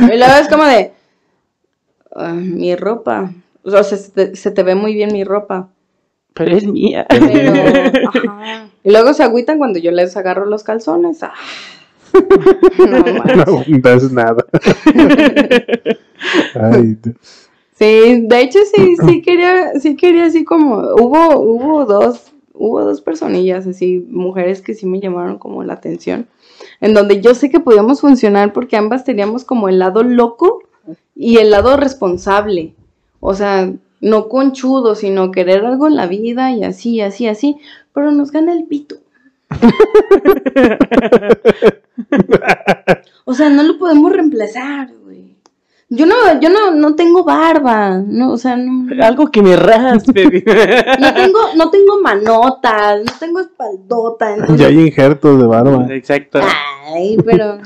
[0.02, 0.92] Y luego es como de,
[2.16, 3.34] "Ah, mi ropa,
[3.64, 5.70] o sea, se te, se te ve muy bien mi ropa.
[6.34, 7.06] Pero es mía.
[7.10, 7.54] Pero,
[8.10, 8.70] ajá.
[8.84, 11.22] Y luego se agüitan cuando yo les agarro los calzones.
[11.24, 11.34] Ah.
[12.78, 13.64] No.
[13.68, 14.46] No nada.
[16.56, 16.98] Ay.
[17.76, 23.02] Sí, de hecho sí, sí quería, sí quería así como, hubo, hubo dos, hubo dos
[23.02, 26.28] personillas así, mujeres que sí me llamaron como la atención,
[26.82, 30.64] en donde yo sé que podíamos funcionar porque ambas teníamos como el lado loco
[31.16, 32.74] y el lado responsable,
[33.20, 37.58] o sea, no conchudo, sino querer algo en la vida y así, así, así,
[37.94, 38.96] pero nos gana el pito.
[43.26, 44.90] O sea, no lo podemos reemplazar.
[45.92, 50.24] Yo no, yo no, no tengo barba, no, o sea, no, Algo que me raspe.
[51.00, 55.88] no tengo, no tengo manotas, no tengo espaldota, Ya hay injertos de barba.
[55.90, 56.40] Exacto.
[56.94, 57.58] ay, pero,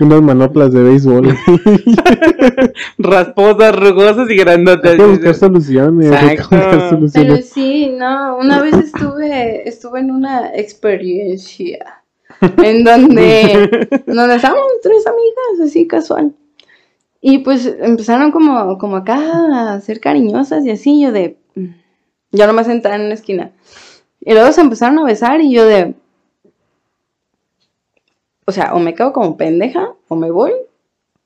[0.00, 1.36] Unas manoplas de béisbol.
[2.98, 4.96] Rasposas, rugosas y Hay que grandotas.
[4.96, 6.10] buscar soluciones.
[6.10, 6.56] hay que Exacto.
[6.56, 7.48] buscar pero soluciones.
[7.50, 12.02] sí, no, una vez estuve, estuve en una experiencia
[12.40, 16.34] en donde, en donde estábamos tres amigas, así casual.
[17.26, 21.68] Y pues empezaron como, como acá a ser cariñosas y así, yo de, mm,
[22.32, 23.50] yo nomás sentada en una esquina.
[24.20, 25.94] Y luego se empezaron a besar y yo de,
[28.44, 30.52] o sea, o me quedo como pendeja, o me voy,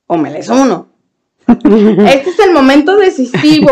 [0.07, 0.87] o me les uno.
[1.49, 3.69] Este es el momento decisivo.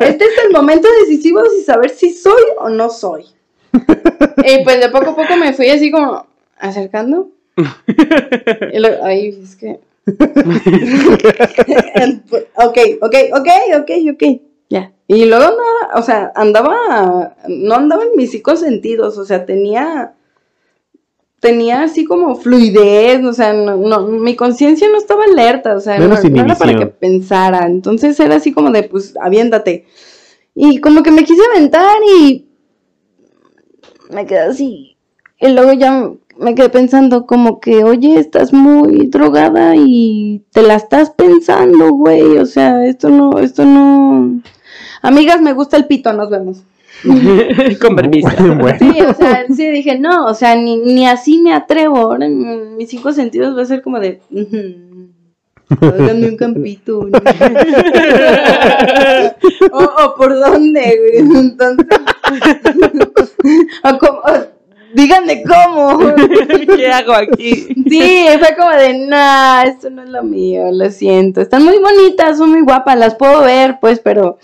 [0.00, 3.26] Este es el momento decisivo de saber si soy o no soy.
[3.72, 6.26] Y pues de poco a poco me fui así como
[6.58, 7.28] acercando.
[8.72, 9.78] Y luego, ay, es que.
[12.54, 13.48] ok, ok, ok,
[13.80, 14.22] ok, ok.
[14.68, 14.92] Ya.
[15.08, 20.14] Y luego nada, o sea, andaba, no andaba en mis cinco sentidos, o sea, tenía,
[21.40, 25.98] tenía así como fluidez, o sea, no, no, mi conciencia no estaba alerta, o sea,
[25.98, 29.86] no, Menos no era para que pensara, entonces era así como de, pues, aviéntate.
[30.54, 32.48] Y como que me quise aventar y
[34.10, 34.96] me quedé así.
[35.38, 40.74] Y luego ya me quedé pensando como que, oye, estás muy drogada y te la
[40.74, 42.38] estás pensando, güey.
[42.38, 44.40] O sea, esto no, esto no.
[45.02, 46.62] Amigas, me gusta el pito, nos vemos.
[47.80, 48.28] Con permiso.
[48.58, 51.98] Bueno, Sí, o sea, sí dije, no, o sea, ni, ni así me atrevo.
[51.98, 54.20] Ahora en mis cinco sentidos va a ser como de.
[54.30, 55.08] "Ujú,
[55.80, 57.06] háganme un campito.
[57.10, 57.18] ¿no?".
[59.72, 61.18] o, o por dónde, güey.
[61.38, 61.86] Entonces.
[63.84, 64.22] o como-
[64.96, 65.98] díganme cómo.
[66.76, 67.68] ¿Qué hago aquí?
[67.88, 71.42] Sí, fue como de, nah, esto no es lo mío, lo siento.
[71.42, 74.38] Están muy bonitas, son muy guapas, las puedo ver, pues, pero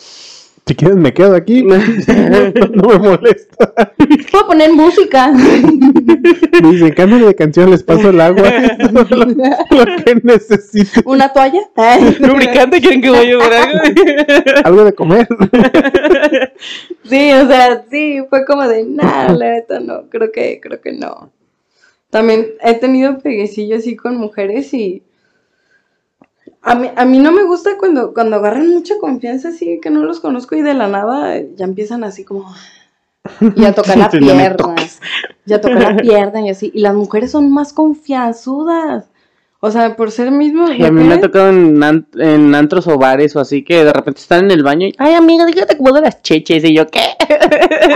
[0.67, 1.63] Si quieres me quedo aquí.
[1.63, 1.77] no,
[2.71, 3.73] no me molesta.
[4.31, 5.33] Puedo poner música.
[5.33, 8.45] Me dicen, cambio de canción, les paso el agua.
[8.93, 11.01] Lo, lo que necesito.
[11.05, 11.63] ¿Una toalla?
[12.21, 13.79] Lubricante, ¿quieren que vaya por algo?
[14.65, 15.29] Algo de comer.
[17.05, 20.93] Sí, o sea, sí, fue como de, nada, la neta no, creo que, creo que
[20.93, 21.33] no.
[22.11, 25.03] También he tenido peguecillo así con mujeres y
[26.63, 30.05] a mí, a mí no me gusta cuando, cuando agarran mucha confianza así, que no
[30.05, 32.47] los conozco y de la nada ya empiezan así como
[33.57, 35.01] y a tocar la Sí, no me pierna, toques.
[35.47, 39.12] y a tocar la pierna y así, y las mujeres son más confianzudas.
[39.65, 42.99] O sea, por ser mismo Y a mí me ha tocado en, en antros o
[42.99, 45.93] bares o así que de repente están en el baño y, ay amiga, dígate cómo
[45.93, 47.01] de las cheches y yo, ¿qué?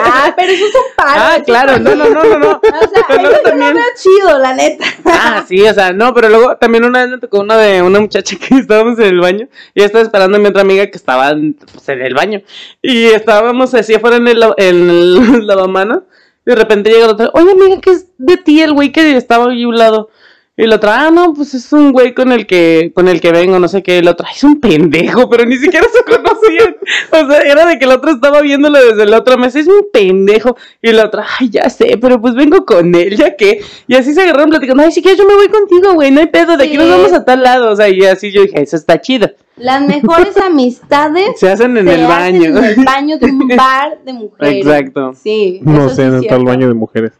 [0.00, 1.20] Ah, pero eso es un paro.
[1.24, 2.50] Ah, claro, es- no, no, no, no, no.
[2.52, 4.84] O sea, Pero eso también- lo veo chido, la neta.
[5.06, 7.98] Ah, sí, o sea, no, pero luego también una vez me tocó una de una
[7.98, 11.30] muchacha que estábamos en el baño y estaba esperando a mi otra amiga que estaba
[11.72, 12.42] pues, en el baño
[12.80, 15.16] y estábamos así afuera en el, la- en el
[15.48, 16.02] lavamanos
[16.46, 19.16] y de repente llega la otra, oye amiga, ¿qué es de ti el güey que
[19.16, 20.10] estaba ahí a un lado?
[20.58, 23.30] Y la otra, ah, no, pues es un güey con el que, con el que
[23.30, 23.98] vengo, no sé qué.
[24.08, 26.76] Otra, "Ay, es un pendejo, pero ni siquiera se conocían.
[27.12, 29.86] O sea, era de que el otro estaba viéndolo desde la otra mesa, es un
[29.92, 30.56] pendejo.
[30.80, 33.60] Y la otra, ay, ya sé, pero pues vengo con él, ya que.
[33.86, 36.26] Y así se agarraron platicando, ay, si quieres yo me voy contigo, güey, no hay
[36.28, 36.78] pedo, de aquí Sí.
[36.78, 37.70] nos vamos a tal lado.
[37.72, 39.30] O sea, y así yo dije, eso está chido.
[39.56, 42.08] Las mejores amistades Se hacen en se el hacen
[42.40, 42.44] baño.
[42.58, 44.66] en el baño de un bar de mujeres.
[44.66, 45.12] Exacto.
[45.22, 45.60] Sí.
[45.62, 47.12] No sé, en el baño de mujeres.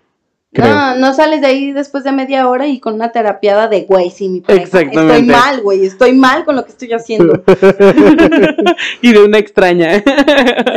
[0.56, 0.74] Creo.
[0.74, 4.10] No, no sales de ahí después de media hora y con una terapiada de güey,
[4.10, 4.64] sí, mi pareja.
[4.64, 5.18] Exactamente.
[5.18, 7.42] Estoy mal, güey, estoy mal con lo que estoy haciendo.
[9.02, 10.02] y de una extraña.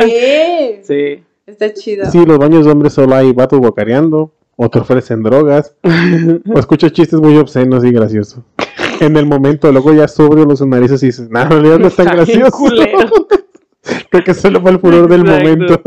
[0.04, 1.24] Sí, sí.
[1.46, 2.10] está chido.
[2.10, 6.92] Sí, los baños de hombres solo hay vatos bocareando, o te ofrecen drogas, o escuchas
[6.92, 8.44] chistes muy obscenos y graciosos.
[9.00, 11.96] En el momento, luego ya sobrio los narices y dices, no, en realidad no es
[11.96, 12.58] tan gracioso.
[14.10, 15.42] Creo que solo fue el furor del Exacto.
[15.42, 15.82] momento.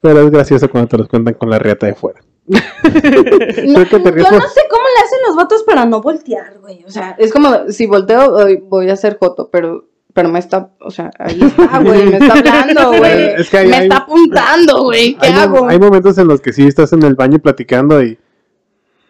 [0.00, 2.20] Pero es gracioso cuando te los cuentan con la riata de fuera.
[3.68, 6.84] No, que te yo no sé cómo le hacen los vatos para no voltear, güey.
[6.86, 9.84] O sea, es como si volteo, voy a hacer joto, pero,
[10.14, 13.24] pero me está, o sea, ahí está, güey, me está hablando, güey.
[13.36, 15.14] Es que hay- me hay- está apuntando, güey.
[15.20, 15.68] ¿Qué Hay, hago?
[15.68, 18.18] hay momentos en los que sí estás en el baño platicando y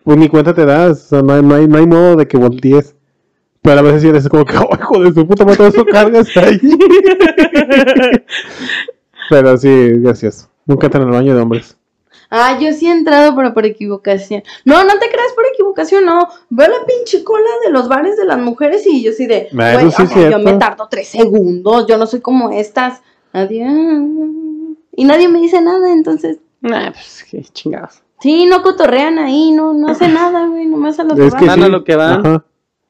[0.04, 1.04] pues ni cuenta te das.
[1.06, 2.94] O sea, no hay, no hay, no hay modo de que voltees.
[3.62, 5.84] Pero a veces sí eres como que, oh, hijo de su puta madre, todo eso
[5.84, 6.60] cargas ahí.
[9.30, 10.48] Pero sí, es gracioso.
[10.66, 11.77] Nunca entran al baño de hombres.
[12.30, 14.42] Ah, yo sí he entrado, pero por equivocación.
[14.64, 16.28] No, no te creas por equivocación, no.
[16.50, 19.56] Veo la pinche cola de los bares de las mujeres y yo sí de, eso
[19.56, 23.00] güey, sí o es sea, yo me tardo tres segundos, yo no soy como estas.
[23.32, 23.72] Adiós.
[24.94, 26.38] Y nadie me dice nada, entonces.
[26.60, 28.02] Nah, pues qué chingados.
[28.20, 31.58] Sí, no cotorrean ahí, no, no hace nada, güey, nomás a los Es que Van
[31.60, 32.26] sí, a lo que van.
[32.26, 32.44] Ajá.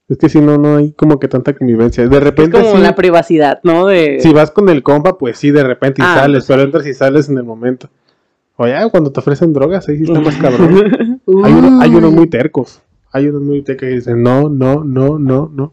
[0.09, 2.09] Es que si no, no hay como que tanta convivencia.
[2.09, 3.87] De Es repente como sí, la privacidad, ¿no?
[3.87, 4.19] De...
[4.21, 6.95] si vas con el compa, pues sí, de repente y Ah, sales, pero entras y
[6.95, 7.91] sales en el momento.
[8.61, 11.21] O ya, cuando te ofrecen drogas, ahí sí está más cabrón.
[11.45, 12.83] Hay, uno- hay unos muy tercos.
[13.13, 15.73] Hay unos muy tercos que dicen no, no, no, no, no.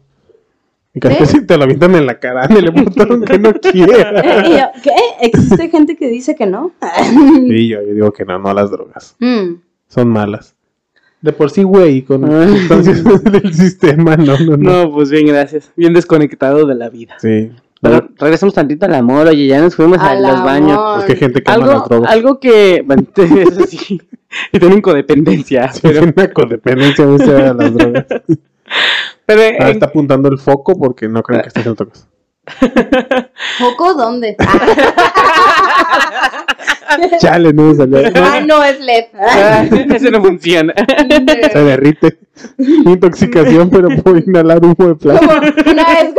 [0.94, 4.48] Y casi te lo avientan en la cara, el botón que no Eh, y quiera.
[4.48, 4.90] yo, ¿Qué?
[5.20, 6.72] ¿Existe gente que dice que no?
[6.80, 9.16] Yo, yo digo que no, no a las drogas.
[9.18, 9.56] Mm.
[9.88, 10.54] Son malas.
[11.20, 12.46] De por sí, güey, con Ah.
[12.48, 14.84] sustancias del sistema, no, no, no.
[14.84, 15.72] No, pues bien, gracias.
[15.76, 17.16] Bien desconectado de la vida.
[17.18, 17.50] Sí.
[17.88, 20.78] Pero regresamos tantito al amor, oye, ya nos fuimos a los baños.
[20.78, 20.98] amor.
[21.00, 22.10] Es que hay gente que ama Algo, drogas.
[22.12, 24.00] algo que, bueno, eso sí,
[24.52, 28.06] y tienen codependencia, Sí, pero, una codependencia a veces a las drogas.
[29.26, 32.06] pero Ahora en- está apuntando el foco porque no creen que esté haciendo otra cosa.
[33.58, 34.36] ¿Foco dónde?
[37.20, 37.98] Chale, no me salió.
[38.14, 39.04] Ah, no es LED.
[39.14, 40.74] Ah, ese no funciona.
[41.52, 42.18] Se derrite.
[42.58, 45.32] Intoxicación, pero puedo inhalar humo de plástico.
[45.70, 46.14] una vez,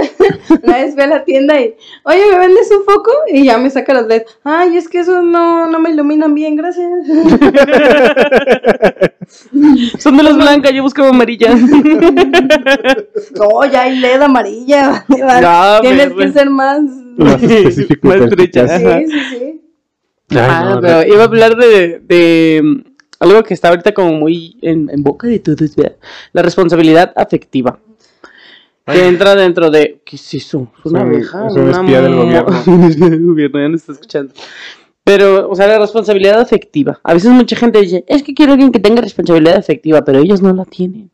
[0.63, 3.12] una vez fui a la tienda y, oye, ¿me vendes un foco?
[3.32, 4.23] Y ya me saca los LED.
[4.43, 6.89] Ay, es que esos no, no me iluminan bien, gracias.
[9.99, 11.60] Son de las blancas, yo buscaba amarillas.
[13.36, 15.06] No, ya hay LED amarilla.
[15.10, 16.82] No, Tienes que ser más.
[17.17, 17.41] Más
[18.01, 18.80] Más estrecha.
[18.80, 19.56] Sí, sí, sí.
[20.29, 22.81] Ay, Ah, no, pero iba a hablar de, de mm,
[23.19, 25.71] algo que está ahorita como muy en, en boca de todos.
[26.33, 27.79] La responsabilidad afectiva.
[28.85, 30.01] Que entra dentro de.
[30.05, 30.71] ¿Qué es eso?
[30.79, 31.47] ¿Es una abeja?
[31.47, 32.63] es un Una espía del gobierno.
[32.67, 34.33] un espía del gobierno, ya no está escuchando.
[35.03, 36.99] Pero, o sea, la responsabilidad afectiva.
[37.03, 40.41] A veces mucha gente dice, es que quiero alguien que tenga responsabilidad afectiva, pero ellos
[40.41, 41.11] no la tienen.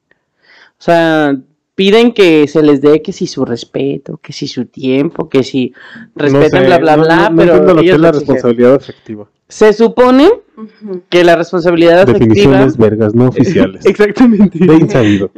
[0.79, 1.35] O sea,
[1.75, 5.73] piden que se les dé que si su respeto, que si su tiempo, que si
[5.95, 8.11] No respeten sé, bla bla no- bla, no- no pero entiendo lo que es la
[8.11, 9.27] responsabilidad afectiva.
[9.47, 10.29] Se supone
[11.09, 13.85] que la responsabilidad afectiva Definiciones vergas no oficiales.
[13.85, 14.57] Exactamente.
[14.65, 15.31] de insabido.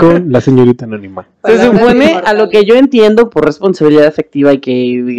[0.00, 1.26] Con la señorita anónima.
[1.44, 4.72] Se supone, a lo que yo entiendo por responsabilidad afectiva y que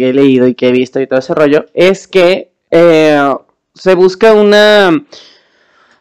[0.08, 3.18] he leído y que he visto y todo ese rollo, es que eh,
[3.74, 4.92] se busca una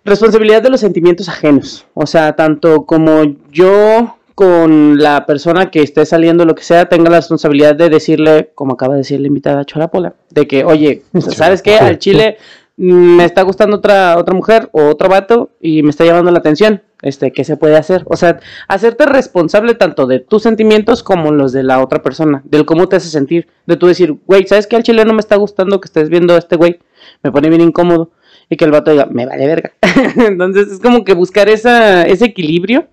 [0.05, 1.85] responsabilidad de los sentimientos ajenos.
[1.93, 7.09] O sea, tanto como yo con la persona que esté saliendo, lo que sea, tenga
[7.09, 11.61] la responsabilidad de decirle, como acaba de decir la invitada Cholapola, de que, oye, ¿sabes
[11.61, 11.77] qué?
[11.77, 12.37] Al chile
[12.77, 16.39] mm, me está gustando otra, otra mujer o otro vato y me está llamando la
[16.39, 16.81] atención.
[17.01, 18.05] Este, ¿qué se puede hacer?
[18.05, 22.65] O sea, hacerte responsable tanto de tus sentimientos como los de la otra persona, del
[22.65, 24.77] cómo te hace sentir, de tú decir, güey, ¿sabes qué?
[24.77, 26.79] Al chile no me está gustando que estés viendo a este güey,
[27.23, 28.11] me pone bien incómodo,
[28.49, 29.73] y que el vato diga, me vale verga.
[30.15, 32.87] Entonces es como que buscar esa, ese equilibrio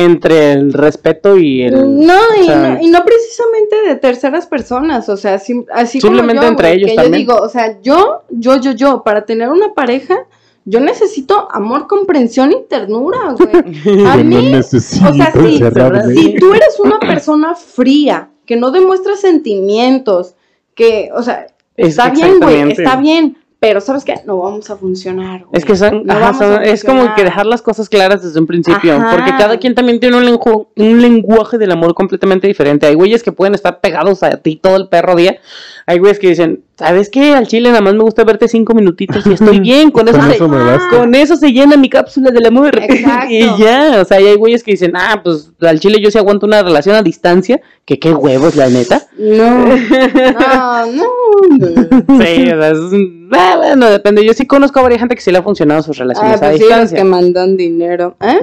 [0.00, 1.74] entre el respeto y el...
[2.06, 6.00] No y, o sea, no, y no precisamente de terceras personas, o sea, sim- así
[6.00, 7.12] Simplemente como yo, entre ellos que también.
[7.12, 10.16] yo digo, o sea, yo, yo, yo, yo, para tener una pareja,
[10.64, 13.50] yo necesito amor, comprensión y ternura, güey.
[14.06, 16.14] A no mí, necesito o sea, sí, encerrarme.
[16.14, 20.34] si tú eres una persona fría, que no demuestra sentimientos,
[20.74, 21.46] que, o sea,
[21.76, 24.14] Es está bien, güey, está bien, pero ¿sabes qué?
[24.24, 25.50] No vamos a funcionar, güey.
[25.52, 28.46] Es que son, No ajá, son- es como que dejar las cosas claras desde un
[28.46, 29.10] principio, Ajá.
[29.10, 32.86] porque cada quien también tiene un, lengu- un lenguaje del amor completamente diferente.
[32.86, 35.38] Hay güeyes que pueden estar pegados a ti todo el perro día.
[35.86, 37.34] Hay güeyes que dicen, ¿sabes qué?
[37.34, 40.28] Al chile nada más me gusta verte cinco minutitos y estoy bien, con eso, Con
[40.28, 40.96] se, eso me basta.
[40.96, 42.76] con eso se llena mi cápsula del amor.
[42.82, 43.26] Exacto.
[43.30, 46.46] y ya, o sea, hay güeyes que dicen, ah, pues al chile yo sí aguanto
[46.46, 49.02] una relación a distancia, que qué huevos, la neta.
[49.18, 51.04] No, no, no.
[51.38, 54.24] Sí, o sea, es un- ah, bueno, depende.
[54.24, 56.46] Yo sí conozco a varias gente que sí le ha funcionado sus Ah, relaciones a
[56.50, 58.16] pues sí, los que mandan dinero.
[58.20, 58.38] ¿Eh?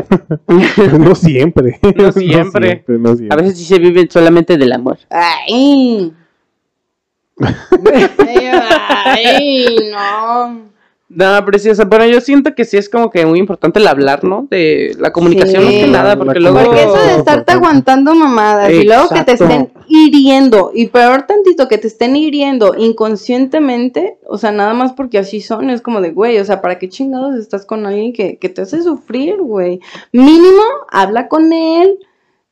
[0.99, 1.79] no siempre.
[1.95, 2.83] No siempre.
[2.87, 3.27] no siempre.
[3.29, 4.97] A veces sí se vive solamente del amor.
[5.09, 6.13] Ay.
[9.05, 10.74] Ay, no.
[11.07, 11.85] No, preciosa.
[11.85, 14.47] Bueno, yo siento que sí es como que muy importante el hablar, ¿no?
[14.49, 15.67] De la comunicación Sí.
[15.67, 16.63] más que nada, porque luego...
[16.63, 21.67] Porque eso de estarte aguantando mamadas y luego que te estén hiriendo, y peor tantito
[21.67, 26.11] que te estén hiriendo inconscientemente, o sea, nada más porque así son, es como de,
[26.11, 29.79] güey, o sea, ¿para qué chingados estás con alguien que, que te hace sufrir, güey?
[30.11, 31.99] Mínimo, habla con él,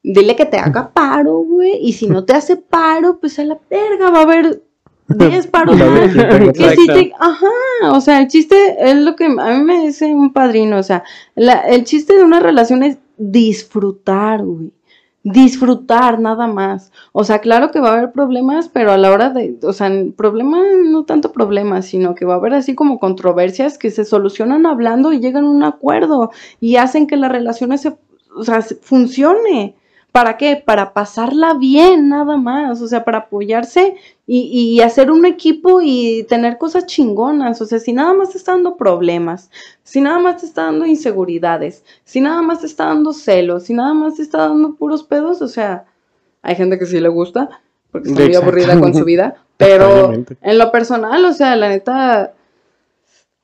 [0.04, 3.58] dile que te haga paro, güey, y si no te hace paro, pues a la
[3.70, 4.62] verga va a haber
[5.08, 6.12] 10 paros más.
[6.54, 7.48] Que te- ajá,
[7.92, 11.04] o sea, el chiste es lo que a mí me dice un padrino, o sea,
[11.36, 14.72] la- el chiste de una relación es disfrutar, güey.
[15.26, 16.92] Disfrutar nada más.
[17.14, 19.90] O sea, claro que va a haber problemas, pero a la hora de, o sea,
[20.18, 24.66] problemas, no tanto problemas, sino que va a haber así como controversias que se solucionan
[24.66, 27.96] hablando y llegan a un acuerdo y hacen que la relación se,
[28.36, 29.76] o sea, se- funcione.
[30.14, 30.62] ¿Para qué?
[30.64, 32.82] Para pasarla bien, nada más.
[32.84, 33.96] O sea, para apoyarse
[34.28, 37.60] y, y hacer un equipo y tener cosas chingonas.
[37.62, 39.50] O sea, si nada más te está dando problemas,
[39.82, 43.74] si nada más te está dando inseguridades, si nada más te está dando celos, si
[43.74, 45.86] nada más te está dando puros pedos, o sea,
[46.44, 47.62] hay gente que sí le gusta,
[47.92, 52.34] porque está muy aburrida con su vida, pero en lo personal, o sea, la neta,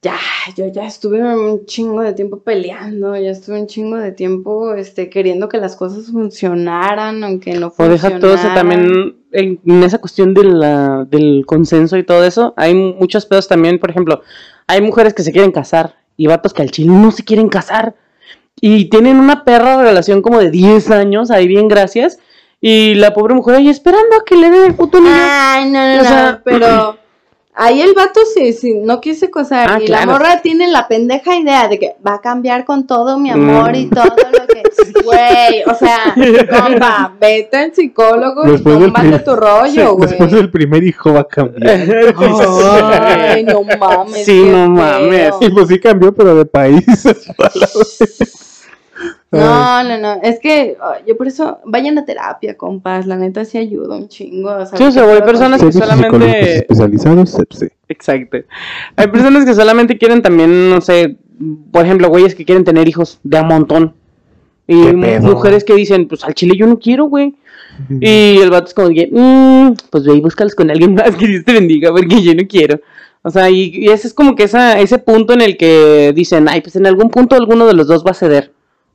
[0.01, 0.15] ya,
[0.55, 5.09] yo ya estuve un chingo de tiempo peleando, ya estuve un chingo de tiempo, este,
[5.09, 8.11] queriendo que las cosas funcionaran, aunque no O funcionaran.
[8.11, 12.53] deja todo eso también en, en esa cuestión de la- del consenso y todo eso.
[12.55, 14.21] Hay muchos pedos también, por ejemplo,
[14.67, 17.95] hay mujeres que se quieren casar y vatos que al chile no se quieren casar.
[18.61, 22.19] Y tienen una perra relación como de 10 años, ahí bien gracias.
[22.61, 25.11] Y la pobre mujer ahí esperando a que le den el puto niño.
[25.13, 26.97] Ay, no, no, O no, sea- pero
[27.59, 29.69] ahí el vato sí, sí, no quise casar.
[29.69, 30.05] Ah, y claro.
[30.07, 33.71] la morra tiene la pendeja idea de que va a cambiar con todo mi amor
[33.71, 33.75] Mm.
[33.75, 34.63] y todo lo que.
[35.03, 36.13] Güey, o sea,
[36.49, 40.09] compa, vete al psicólogo Después y tómate tu rollo, güey.
[40.09, 42.13] Después del primer hijo va a cambiar.
[43.29, 44.25] Ay, no mames.
[44.25, 45.09] Sí, no mames.
[45.09, 45.37] feo.
[45.41, 46.83] Y pues sí cambió, pero de país.
[49.31, 53.45] No, no, no, es que ay, yo por eso, vayan a terapia, compas, la neta
[53.45, 54.49] sí ayuda un chingo.
[54.49, 57.71] o sea, Sí, o sea, puedo personas que solamente- especializados, sepse.
[57.87, 58.37] Exacto.
[58.95, 61.17] Hay personas que solamente quieren también, no sé,
[61.71, 63.93] por ejemplo, güeyes que quieren tener hijos de a montón.
[64.67, 67.35] Y mujeres que dicen, pues al chile yo no quiero, güey.
[68.01, 71.27] Y el vato es como que, "Mm, pues ve y búscalos con alguien más que
[71.27, 72.79] Dios te bendiga, porque yo no quiero.
[73.21, 76.47] O sea, y, y ese es como que esa, ese punto en el que dicen,
[76.49, 78.51] ay, pues en algún punto alguno de los dos va a ceder.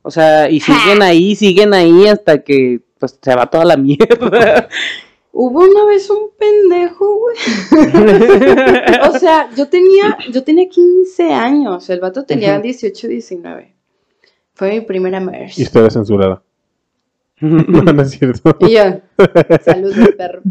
[0.07, 4.69] O sea, y siguen ahí, siguen ahí hasta que pues se va toda la mierda.
[5.31, 7.35] Hubo una vez un pendejo, güey.
[9.09, 12.61] O sea, yo tenía, yo tenía 15 años, el vato tenía Ujú.
[12.61, 13.73] 18, 19.
[14.53, 15.57] Fue mi primera merch.
[15.57, 16.43] Historia censurada.
[17.41, 18.55] No, no es cierto.
[18.59, 19.01] Y yo,
[19.61, 20.43] salud, mi perro.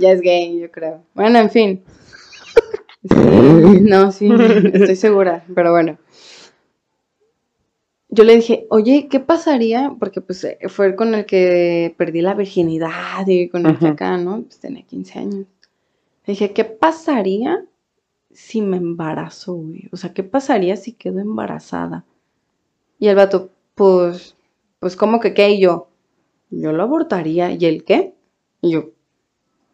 [0.00, 1.04] Ya es gay, yo creo.
[1.14, 1.84] Bueno, en fin.
[3.08, 4.28] Sí, no, sí,
[4.72, 5.96] estoy segura, pero bueno.
[8.08, 9.94] Yo le dije, oye, ¿qué pasaría?
[9.98, 14.16] Porque pues eh, fue con el que perdí la virginidad y con el que acá,
[14.16, 14.42] ¿no?
[14.42, 15.46] Pues tenía 15 años.
[16.26, 17.64] Le dije, ¿qué pasaría
[18.32, 19.88] si me embarazo, güey?
[19.92, 22.04] O sea, ¿qué pasaría si quedo embarazada?
[22.98, 24.36] Y el vato, pues,
[24.78, 25.50] pues, ¿cómo que qué?
[25.50, 25.88] Y yo,
[26.50, 27.50] yo lo abortaría.
[27.50, 28.14] ¿Y el qué?
[28.62, 28.90] Y yo,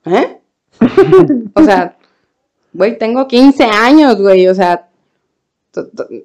[0.06, 0.40] ¿eh?
[1.54, 1.96] o sea,
[2.72, 4.88] güey, tengo 15 años, güey, o sea,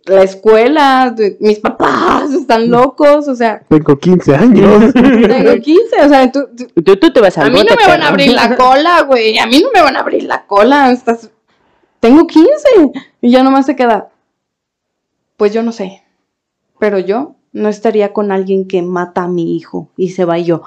[0.05, 4.93] la escuela, mis papás están locos, o sea, Tengo 15 años.
[4.93, 7.87] tengo 15, o sea, tú- tú- Tú, tú te vas a al mí no me
[7.87, 10.91] van a abrir la cola, güey, a mí no me van a abrir la cola,
[10.91, 11.29] estás...
[12.01, 12.49] tengo 15,
[13.21, 14.09] y ya nomás se queda,
[15.37, 16.03] pues yo no sé,
[16.79, 20.43] pero yo no estaría con alguien que mata a mi hijo y se va y
[20.45, 20.61] yo...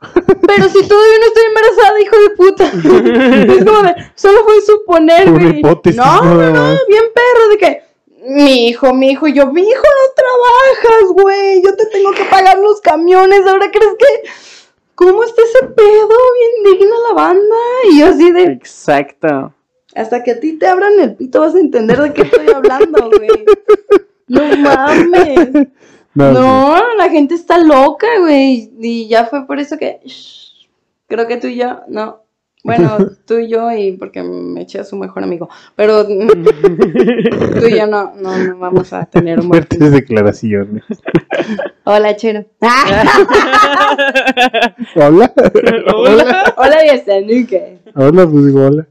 [0.00, 2.64] Pero si todavía no estoy embarazada, hijo de puta.
[3.54, 5.58] Es como de, solo fue suponer, Una güey.
[5.58, 6.78] hipótesis, No, no, no, más.
[6.88, 7.82] bien perro, de que
[8.28, 11.62] mi hijo, mi hijo, y yo, mi hijo no trabajas, güey.
[11.62, 13.40] Yo te tengo que pagar los camiones.
[13.46, 14.28] Ahora crees que.
[14.96, 16.08] ¿Cómo está ese pedo?
[16.64, 17.56] Bien digna la banda.
[17.90, 18.42] Y yo así de.
[18.44, 19.52] Exacto.
[19.94, 23.10] Hasta que a ti te abran el pito vas a entender de qué estoy hablando,
[23.10, 23.28] güey.
[24.28, 25.68] No mames.
[26.16, 28.72] No, No, la gente está loca, güey.
[28.80, 30.00] Y ya fue por eso que.
[30.04, 30.66] shh,
[31.06, 32.22] creo que tú y yo, no.
[32.64, 32.96] Bueno,
[33.26, 35.50] tú y yo, y porque me eché a su mejor amigo.
[35.76, 36.28] Pero mm,
[37.60, 40.84] tú y yo no, no, no vamos a tener un buen Fuertes declaraciones.
[41.84, 42.46] Hola, Chero.
[42.60, 43.04] Hola.
[45.94, 46.54] Hola.
[46.56, 47.78] Hola, Yastanuke.
[47.94, 48.86] Hola, pues digo hola.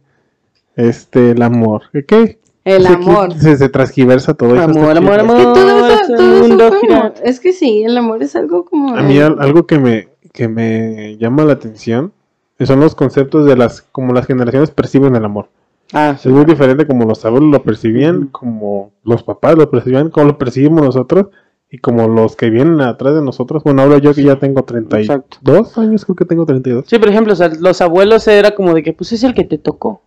[0.76, 1.84] Este, el amor.
[2.08, 2.40] ¿Qué?
[2.66, 3.34] El amor.
[3.36, 4.60] Se, se transgiversa todo.
[4.60, 4.90] Amor, chido.
[4.92, 5.38] amor, Es amor.
[5.38, 7.00] que todo es eso, todo eso mundo fue gira.
[7.00, 7.14] amor.
[7.24, 8.96] Es que sí, el amor es algo como.
[8.96, 12.12] A mí al- algo que me, que me llama la atención
[12.60, 15.48] son los conceptos de las, como las generaciones perciben el amor.
[15.94, 20.28] Ah, Es muy diferente como los abuelos lo percibían, como los papás lo percibían, como
[20.28, 21.28] lo percibimos nosotros
[21.70, 23.64] y como los que vienen atrás de nosotros.
[23.64, 25.82] Bueno, hablo yo que ya tengo 32 Exacto.
[25.82, 26.86] años, creo que tengo 32.
[26.88, 29.44] Sí, por ejemplo, o sea, los abuelos era como de que, pues es el que
[29.44, 30.02] te tocó.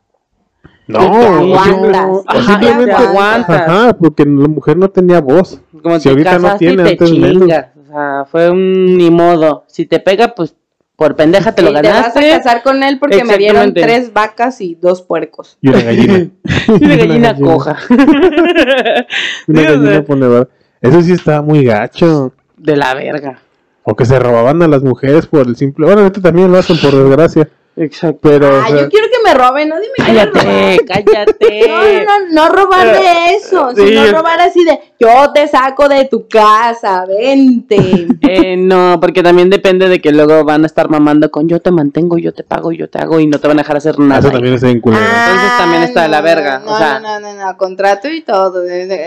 [0.89, 3.61] No, aguantas, simple- o Ajá, simplemente te aguantas.
[3.68, 5.61] Ajá, porque la mujer no tenía voz.
[5.82, 7.43] Como Si te ahorita no tiene, te antes menos.
[7.43, 7.66] chingas.
[7.76, 9.64] O sea, fue un ni modo.
[9.68, 10.55] Si te pega, pues
[10.97, 12.30] por pendeja te lo Y te vas a ganaste.
[12.30, 15.57] casar con él porque me dieron tres vacas y dos puercos.
[15.61, 16.26] Y una gallina.
[16.80, 17.76] Y una gallina coja.
[19.47, 20.49] Una gallina ponedora.
[20.80, 22.32] Eso sí estaba muy gacho.
[22.57, 23.41] de la verga.
[23.84, 25.86] O que se robaban a las mujeres por el simple.
[25.86, 27.49] Bueno, ahorita también lo hacen por desgracia.
[27.81, 28.18] Exacto.
[28.22, 28.49] Pero.
[28.57, 30.45] o Ah, sea, yo quiero que me roben, nadie me quiere robar.
[30.45, 31.68] Cállate, cállate.
[31.68, 33.87] No, no, no, no robar de eso, Sí.
[33.89, 37.76] sino robar así de yo te saco de tu casa, vente.
[38.29, 41.70] Eh, no, porque también depende de que luego van a estar mamando con yo te
[41.70, 44.20] mantengo, yo te pago, yo te hago y no te van a dejar hacer nada.
[44.20, 45.03] Eso también es en culero.
[45.05, 47.01] Entonces también está de la verga, No, o sea.
[47.01, 48.64] no, no, no, no, contrato y todo.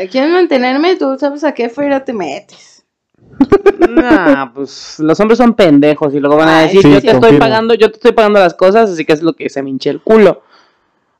[0.10, 0.96] ¿Quieres mantenerme?
[0.96, 2.81] Tú sabes a qué fuera te metes.
[3.90, 7.12] Nah, pues los hombres son pendejos y luego van a Ay, decir, sí, yo te
[7.12, 9.70] estoy pagando, yo te estoy pagando las cosas, así que es lo que se me
[9.70, 10.44] hinche el culo.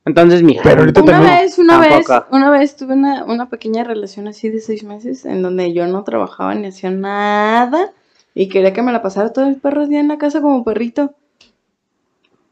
[0.04, 0.62] Entonces, mira.
[0.64, 1.34] Pero ahorita Una también.
[1.36, 2.36] vez, una vez, Tampoco.
[2.36, 6.02] una vez tuve una, una pequeña relación así de seis meses en donde yo no
[6.02, 7.92] trabajaba ni hacía nada
[8.34, 11.14] y quería que me la pasara todo el perro día en la casa como perrito.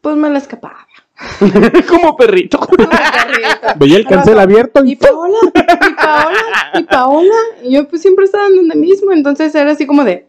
[0.00, 0.86] Pues me la escapaba.
[1.88, 2.58] como perrito.
[2.58, 3.68] Como perrito.
[3.76, 4.96] Veía el cancel abierto Y y.
[4.96, 6.38] Paola, y Paola,
[6.74, 7.34] y Paola.
[7.62, 9.12] Y yo pues siempre estaba en donde mismo.
[9.12, 10.26] Entonces era así como de,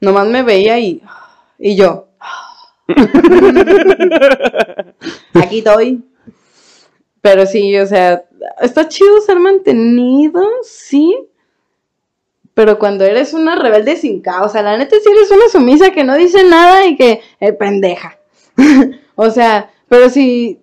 [0.00, 1.02] nomás me veía y,
[1.58, 2.08] y yo.
[5.34, 6.02] Aquí estoy.
[7.20, 8.24] Pero sí, o sea,
[8.60, 11.16] está chido ser mantenido, sí.
[12.52, 16.16] Pero cuando eres una rebelde sin causa, la neta si eres una sumisa que no
[16.16, 18.18] dice nada y que eh, pendeja.
[19.16, 20.60] o sea, pero si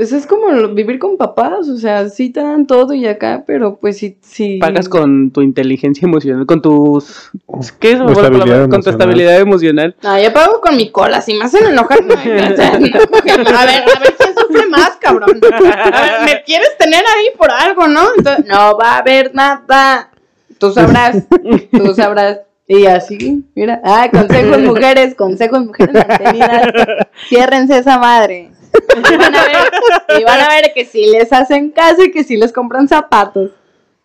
[0.00, 3.76] pues es como vivir con papás, o sea, sí te dan todo y acá, pero
[3.76, 4.56] pues sí, sí.
[4.58, 7.30] Pagas con tu inteligencia emocional, con tus...
[7.78, 7.98] ¿Qué es?
[7.98, 8.80] Con tu emocional.
[8.86, 9.94] estabilidad emocional.
[10.02, 13.66] No, yo pago con mi cola, si me hacen enojar, no, o sea, no, a
[13.66, 15.38] ver, a ver quién sufre más, cabrón.
[15.42, 18.08] A ver, me quieres tener ahí por algo, ¿no?
[18.16, 20.08] Entonces, no va a haber nada.
[20.56, 21.26] Tú sabrás,
[21.72, 22.38] tú sabrás.
[22.72, 26.70] Y así, mira, ah, consejos mujeres, consejos mujeres mantenidas.
[27.28, 28.52] Ciérrense esa madre.
[28.96, 32.22] Y van a ver, y van a ver que si les hacen caso y que
[32.22, 33.50] si les compran zapatos.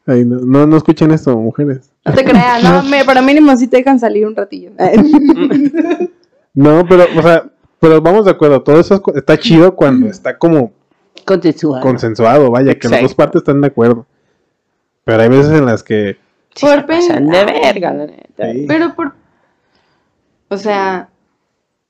[0.08, 1.92] Ay, no, no, no escuchen esto, mujeres.
[2.04, 4.72] No te creas, no, me, para mínimo sí te dejan salir un ratillo.
[6.58, 7.44] No, pero, o sea,
[7.82, 8.64] pero vamos de acuerdo.
[8.64, 10.72] Todo eso está chido cuando está como
[11.26, 11.82] Consensual.
[11.82, 14.06] consensuado, vaya, que las dos partes están de acuerdo.
[15.04, 16.16] Pero hay veces en las que.
[16.56, 18.08] Sí, Por de verga.
[18.38, 18.66] Sí.
[18.68, 19.14] Pero por
[20.50, 21.10] O sea,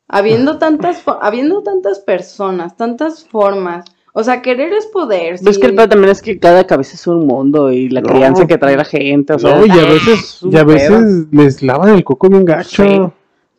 [0.08, 3.86] habiendo tantas, habiendo tantas personas, tantas formas.
[4.14, 5.36] O sea, querer es poder.
[5.39, 5.62] Pero es sí.
[5.62, 8.08] que el pedo también es que cada cabeza es un mundo y la No.
[8.08, 11.28] crianza que trae la gente, o sea, No, y a es veces, y a veces
[11.32, 12.84] les lavan el coco bien gacho.
[12.84, 13.02] Sí.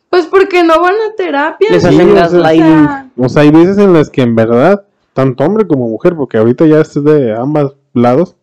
[0.09, 1.67] Pues porque no van a terapia.
[1.69, 2.63] Les hacen o sea, gaslighting.
[2.63, 4.83] o sea, O sea, hay veces en las que en verdad,
[5.13, 8.35] tanto hombre como mujer, porque ahorita ya es de ambos lados,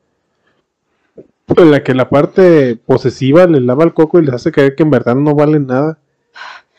[1.49, 4.82] en la que la parte posesiva les lava el coco y les hace creer que
[4.82, 5.99] en verdad no valen nada.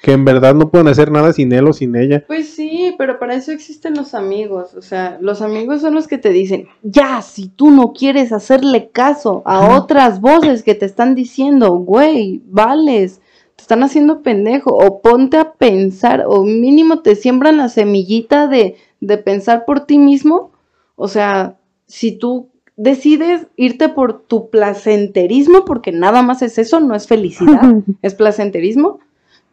[0.02, 2.24] Que en verdad no pueden hacer nada sin él o sin ella.
[2.28, 4.76] Pues sí, pero para eso existen los amigos.
[4.76, 8.90] O sea, los amigos son los que te dicen, ya, si tú no quieres hacerle
[8.92, 13.20] caso a otras voces que te están diciendo, güey, vales,
[13.56, 18.76] te están haciendo pendejo, o ponte a pensar, o mínimo te siembran la semillita de,
[19.00, 20.52] de pensar por ti mismo.
[20.96, 21.58] O sea,
[21.88, 27.62] si tú decides irte por tu placenterismo, porque nada más es eso, no es felicidad,
[28.02, 29.00] es placenterismo.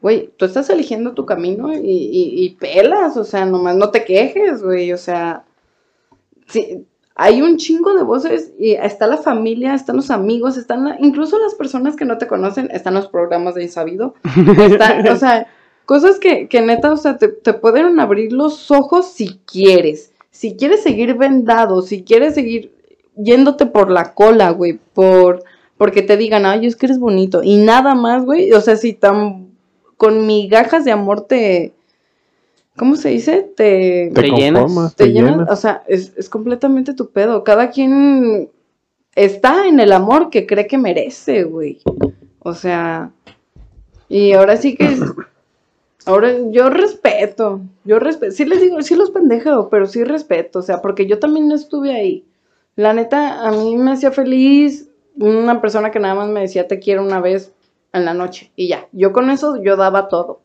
[0.00, 4.04] Güey, tú estás eligiendo tu camino y, y- y pelas, o sea, nomás no te
[4.04, 5.44] quejes, güey, o sea,
[6.48, 10.96] sí, hay un chingo de voces y está la familia, están los amigos, están la-
[10.98, 14.14] incluso las personas que no te conocen, están los programas de Insabido,
[14.66, 15.46] están, o sea,
[15.86, 20.56] cosas que, que neta, o sea, te, te pueden abrir los ojos si quieres, si
[20.56, 22.72] quieres seguir vendado, si quieres seguir
[23.16, 25.42] yéndote por la cola, güey, por,
[25.76, 28.92] porque te digan, ay, es que eres bonito, y nada más, güey, o sea, si
[28.92, 29.48] tan,
[29.96, 31.72] con migajas de amor te,
[32.76, 33.42] ¿cómo se dice?
[33.56, 35.50] Te, Te, Te llenas, conformas, te te, llenas, llenas.
[35.50, 37.44] o sea, es, es completamente tu pedo.
[37.44, 38.48] Cada quien
[39.14, 41.80] está en el amor que cree que merece, güey.
[42.40, 43.10] O sea,
[44.08, 45.00] y ahora sí que es-
[46.06, 50.62] ahora yo respeto, yo respeto, sí les digo, sí los pendejo, pero sí respeto, o
[50.62, 52.24] sea, porque yo también no estuve ahí.
[52.76, 56.78] La neta, a mí me hacía feliz una persona que nada más me decía te
[56.78, 57.52] quiero una vez
[57.92, 58.88] en la noche y ya.
[58.92, 60.40] Yo con eso yo daba todo.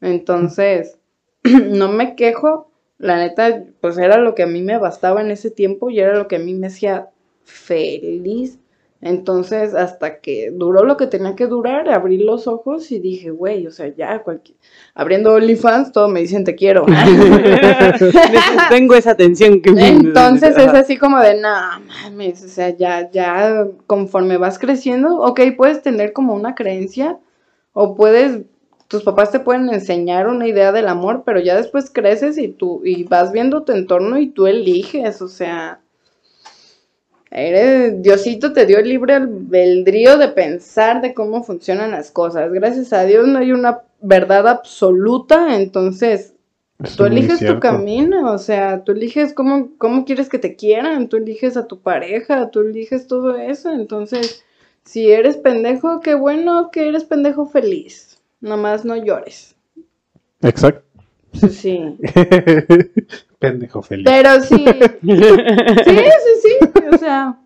[0.00, 0.98] Entonces,
[1.44, 5.50] no me quejo, la neta, pues era lo que a mí me bastaba en ese
[5.50, 7.10] tiempo y era lo que a mí me hacía
[7.44, 8.58] feliz.
[9.02, 13.66] Entonces, hasta que duró lo que tenía que durar, abrí los ojos y dije, güey,
[13.66, 14.56] o sea, ya, cualquier...
[14.94, 16.86] abriendo OnlyFans, todos me dicen te quiero.
[18.70, 21.48] Tengo esa atención que Entonces es así como de, no
[21.80, 27.18] mames, o sea, ya, ya conforme vas creciendo, ok, puedes tener como una creencia
[27.74, 28.44] o puedes,
[28.88, 32.80] tus papás te pueden enseñar una idea del amor, pero ya después creces y tú,
[32.82, 35.80] y vas viendo tu entorno y tú eliges, o sea,
[37.36, 42.50] eres, Diosito te dio el libre albedrío de pensar de cómo funcionan las cosas.
[42.50, 46.34] Gracias a Dios no hay una verdad absoluta, entonces
[46.82, 51.08] Eso Tú eliges tu camino, o sea, tú eliges cómo, cómo quieres que te quieran,
[51.08, 54.44] tú eliges a tu pareja, tú eliges todo eso, entonces,
[54.84, 59.54] si eres pendejo, qué bueno que eres pendejo feliz, nomás no llores.
[60.42, 60.82] Exacto.
[61.50, 61.98] Sí,
[63.38, 64.06] Pendejo feliz.
[64.06, 64.56] pero sí,
[65.02, 66.45] sí, sí, sí,
[66.92, 67.36] o sea,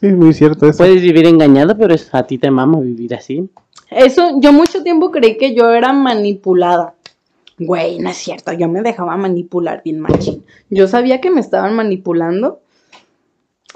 [0.00, 0.78] Sí, es muy cierto eso.
[0.78, 3.48] Puedes vivir engañado, pero es- a ti te mama vivir así.
[3.90, 6.94] eso, yo mucho tiempo creí que yo era manipulada.
[7.58, 10.44] Güey, no es cierto, yo me dejaba manipular bien machín.
[10.70, 12.60] Yo sabía que me estaban manipulando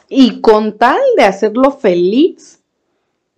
[0.08, 2.60] y con tal de hacerlo feliz,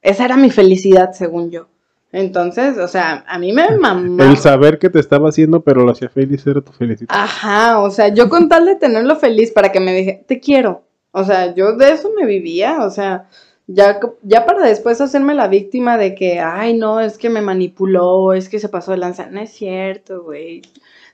[0.02, 1.66] esa era mi felicidad, según yo.
[2.12, 4.30] Entonces, o sea, a mí me mamaba.
[4.30, 7.08] El saber que te estaba haciendo, pero lo hacía feliz era tu felicidad.
[7.10, 10.82] Ajá, o sea, yo con tal de tenerlo feliz para que me dije, te quiero.
[11.16, 13.28] O sea, yo de eso me vivía, o sea,
[13.68, 18.32] ya, ya para después hacerme la víctima de que, ay, no, es que me manipuló,
[18.34, 19.26] es que se pasó de lanza.
[19.30, 20.62] No es cierto, güey.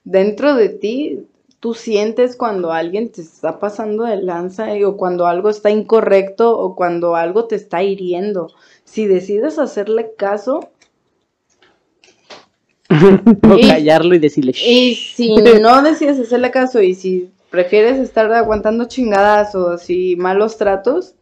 [0.04, 1.26] Dentro de ti,
[1.60, 6.74] tú sientes cuando alguien te está pasando de lanza o cuando algo está incorrecto o
[6.74, 8.50] cuando algo te está hiriendo.
[8.84, 10.70] Si decides hacerle caso,
[13.48, 14.52] O Y- callarlo y decirle.
[14.66, 21.14] Y si no decides hacerle caso y si prefieres estar aguantando chingadazos y malos tratos,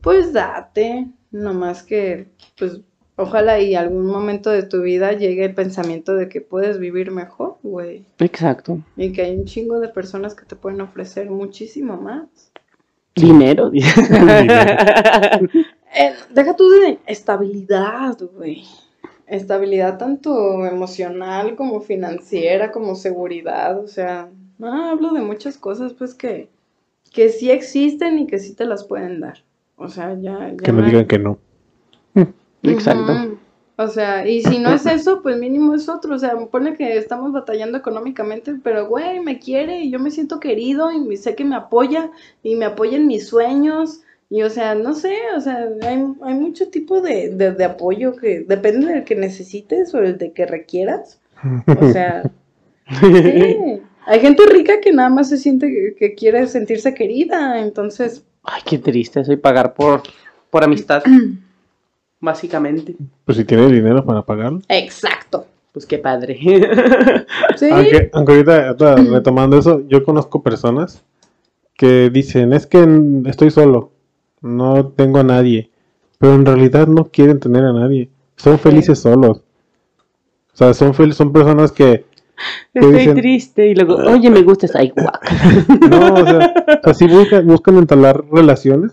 [0.00, 1.08] pues date.
[1.30, 2.28] Nomás que,
[2.58, 2.80] pues,
[3.16, 7.56] ojalá y algún momento de tu vida llegue el pensamiento de que puedes vivir mejor,
[7.62, 8.04] güey.
[8.18, 8.80] Exacto.
[8.96, 12.52] Y que hay un chingo de personas que te pueden ofrecer muchísimo más.
[13.14, 13.70] Dinero.
[15.94, 18.64] Eh, deja tú de estabilidad, güey.
[19.26, 24.30] Estabilidad tanto emocional como financiera, como seguridad, o sea,
[24.70, 26.48] no, hablo de muchas cosas pues que,
[27.12, 29.38] que sí existen y que sí te las pueden dar.
[29.76, 30.50] O sea, ya...
[30.50, 31.38] ya Que no hay- digan que no.
[32.62, 33.12] Exacto.
[33.12, 33.38] Ujú.
[33.76, 36.14] O sea, y si no es eso, pues mínimo es otro.
[36.14, 40.38] O sea, pone que estamos batallando económicamente, pero güey, me quiere y yo me siento
[40.38, 42.10] querido y me- sé que me apoya
[42.42, 46.34] y me apoya en mis sueños Y o sea, no sé, o sea, hay, hay
[46.34, 50.46] mucho tipo de, de, de apoyo que depende del que necesites o el de que
[50.46, 51.20] requieras.
[51.80, 52.22] O sea,
[53.00, 53.82] sí.
[54.06, 58.62] Hay gente rica que nada más se siente que, que quiere sentirse querida, entonces, Ay,
[58.66, 60.02] qué triste soy pagar por,
[60.50, 61.02] por amistad.
[62.20, 62.94] Básicamente.
[63.24, 64.60] Pues si tienes dinero para pagarlo.
[64.68, 65.46] exacto.
[65.72, 66.38] Pues qué padre.
[67.56, 67.68] Sí.
[67.70, 71.02] Aunque, aunque ahorita, retomando eso, yo conozco personas
[71.74, 72.86] que dicen, es que
[73.26, 73.90] estoy solo,
[74.40, 75.70] no tengo a nadie,
[76.18, 79.42] pero en realidad no quieren tener a nadie, son felices solos.
[80.52, 82.04] O sea, son, fel- son personas que,
[82.74, 83.14] Estoy dicen?
[83.14, 83.68] triste.
[83.68, 85.20] Y luego, oye, me gusta guácala.
[85.90, 88.92] no, o sea, o sea, sí buscan, buscan entablar relaciones,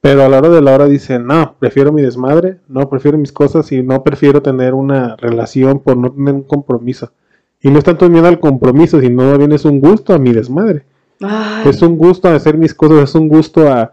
[0.00, 3.32] pero a la hora de la hora dicen, no, prefiero mi desmadre, no, prefiero mis
[3.32, 7.12] cosas y no prefiero tener una relación por no tener un compromiso.
[7.60, 10.84] Y no es tanto miedo al compromiso, sino bien es un gusto a mi desmadre.
[11.20, 13.92] Ay, Es un gusto a hacer mis cosas, es un gusto a,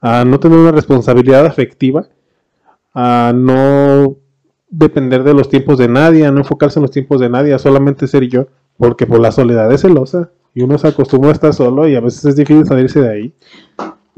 [0.00, 2.06] a no tener una responsabilidad afectiva,
[2.94, 4.16] a no
[4.70, 7.58] depender de los tiempos de nadie, a no enfocarse en los tiempos de nadie, a
[7.58, 8.46] solamente ser yo,
[8.76, 12.00] porque por la soledad es celosa y uno se acostumbra a estar solo y a
[12.00, 13.32] veces es difícil salirse de ahí.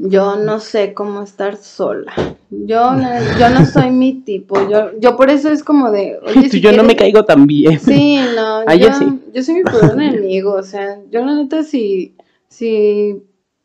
[0.03, 2.11] Yo no sé cómo estar sola.
[2.49, 4.55] Yo, no- yo no soy mi tipo.
[4.67, 6.17] Yo, yo por eso es como de.
[6.25, 7.79] Oye, Tú, si yo no me caigo tan bien.
[7.79, 8.61] Sí, no.
[8.65, 9.19] Ah, yo, yo sí.
[9.31, 10.53] yo soy mi peor enemigo.
[10.53, 12.15] O sea, yo la neta, si,
[12.47, 13.21] si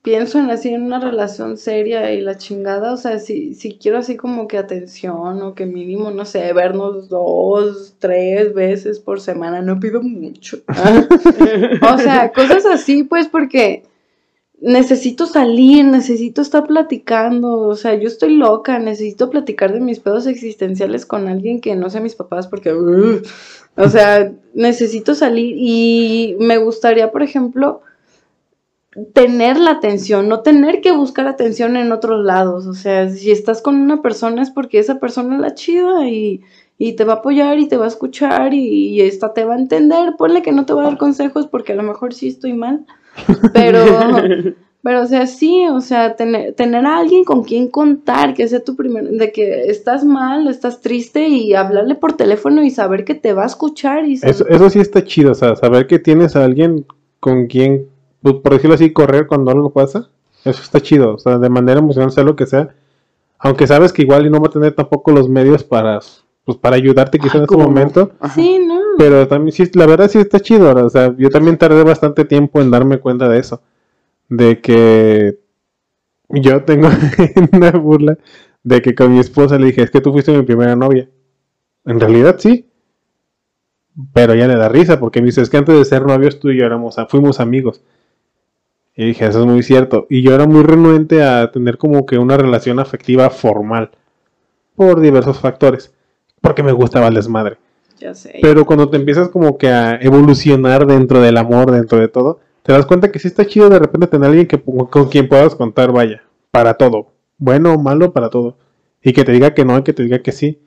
[0.06, 3.98] pienso en así en una relación seria y la chingada, o sea, si, si quiero
[3.98, 9.62] así como que atención o que mínimo, no sé, vernos dos, tres veces por semana,
[9.62, 10.58] no pido mucho.
[11.92, 13.82] O sea, cosas así, pues, porque
[14.60, 20.28] necesito salir, necesito estar platicando, o sea, yo estoy loca, necesito platicar de mis pedos
[20.28, 23.22] existenciales con alguien que no sea mis papás, porque, uh,
[23.76, 27.82] o sea, necesito salir y me gustaría, por ejemplo,
[29.12, 33.60] tener la atención, no tener que buscar atención en otros lados, o sea, si estás
[33.60, 36.40] con una persona es porque esa persona es la chida y,
[36.78, 39.54] y te va a apoyar y te va a escuchar y, y esta te va
[39.54, 42.28] a entender, ponle que no te va a dar consejos porque a lo mejor sí
[42.28, 42.86] estoy mal,
[43.52, 43.84] pero,
[44.82, 48.62] pero o sea, sí, o sea, tener, tener a alguien con quien contar, que sea
[48.64, 53.14] tu primer, de que estás mal, estás triste y hablarle por teléfono y saber que
[53.14, 55.98] te va a escuchar y saber- Eso, eso sí está chido, o sea, saber que
[55.98, 56.86] tienes a alguien
[57.20, 57.88] con quien,
[58.22, 60.08] pues, por decirlo así, correr cuando algo pasa,
[60.44, 62.74] eso está chido, o sea, de manera emocional, sea lo que sea,
[63.38, 66.00] aunque sabes que igual y no va a tener tampoco los medios para,
[66.44, 67.70] pues, para ayudarte quizá Ay, en ese ¿cómo no?
[67.70, 68.12] momento.
[68.34, 68.80] Sí, ¿no?
[68.98, 72.60] pero también sí, la verdad sí está chido, o sea, yo también tardé bastante tiempo
[72.60, 73.62] en darme cuenta de eso,
[74.28, 75.38] de que
[76.30, 76.88] yo tengo
[77.52, 78.18] una burla
[78.62, 81.08] de que con mi esposa le dije, es que tú fuiste mi primera novia.
[81.84, 82.68] En realidad sí,
[84.12, 86.50] pero ya le da risa porque me dice, es que antes de ser novios tú
[86.50, 87.82] y yo éramos, fuimos amigos.
[88.96, 90.06] Y dije, eso es muy cierto.
[90.08, 93.90] Y yo era muy renuente a tener como que una relación afectiva formal
[94.74, 95.92] por diversos factores,
[96.40, 97.58] porque me gustaba el desmadre.
[97.98, 98.38] Ya sé.
[98.40, 102.72] Pero cuando te empiezas como que a evolucionar dentro del amor, dentro de todo, te
[102.72, 105.92] das cuenta que sí está chido de repente tener alguien que, con quien puedas contar,
[105.92, 107.12] vaya, para todo.
[107.38, 108.56] Bueno o malo, para todo.
[109.02, 110.58] Y que te diga que no y que te diga que sí.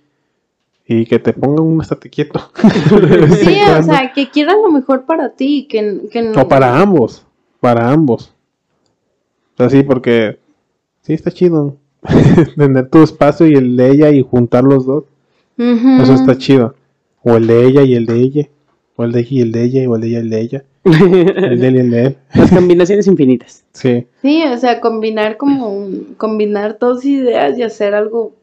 [0.86, 2.52] Y que te ponga un estate quieto.
[3.40, 6.42] Sí, o sea, que quieran lo mejor para ti, que, que no.
[6.42, 7.26] O para ambos.
[7.60, 8.34] Para ambos.
[9.54, 10.40] O sea, sí, porque
[11.02, 11.78] sí está chido.
[12.56, 15.04] Tener tu espacio y el de ella y juntar los dos.
[15.58, 16.76] Eso está chido.
[17.24, 18.48] O el de ella y el de ella.
[18.96, 19.90] O el de ella y el de ella.
[19.90, 20.64] O el de ella y el de ella.
[20.86, 22.18] El de él y el de él.
[22.34, 23.66] Las combinaciones infinitas.
[23.74, 24.08] Sí.
[24.22, 28.34] Sí, o sea, combinar como un- combinar dos ideas y hacer algo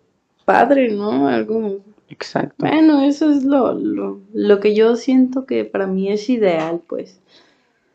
[0.45, 1.29] padre, ¿no?
[1.29, 1.79] Algo
[2.11, 2.55] Exacto.
[2.59, 7.19] bueno, eso es lo, lo, lo que yo siento que para mí es ideal, pues.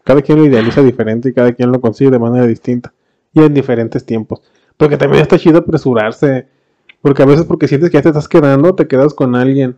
[0.04, 2.94] Cada quien lo idealiza diferente y cada quien lo consigue de manera distinta.
[3.34, 4.42] Y en diferentes tiempos.
[4.78, 6.48] Porque también está chido apresurarse.
[7.02, 9.76] Porque a veces porque sientes que ya te estás quedando, te quedas con alguien.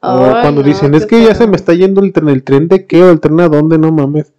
[0.00, 2.68] O cuando no, dicen, es que ya se me está yendo el tren, el tren
[2.68, 4.32] de qué o el tren a dónde, no mames.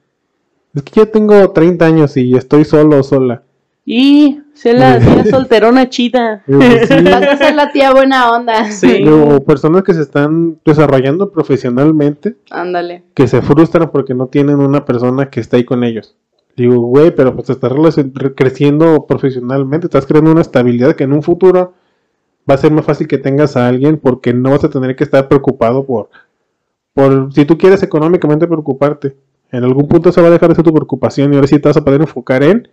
[0.74, 3.44] Es que ya tengo 30 años y estoy solo o sola.
[3.92, 6.44] Y se la tía solterona chida.
[6.46, 8.70] Vas a ser la tía buena onda.
[8.70, 9.04] Sí.
[9.04, 13.02] O personas que se están desarrollando profesionalmente Ándale.
[13.16, 16.16] que se frustran porque no tienen una persona que está ahí con ellos.
[16.56, 17.74] Digo, güey, pero pues estás
[18.36, 21.74] creciendo profesionalmente, estás creando una estabilidad que en un futuro
[22.48, 25.04] va a ser más fácil que tengas a alguien porque no vas a tener que
[25.04, 26.12] estar preocupado por,
[26.94, 29.18] por si tú quieres económicamente preocuparte.
[29.52, 31.70] En algún punto se va a dejar de ser tu preocupación y ahora sí te
[31.70, 32.68] vas a poder enfocar en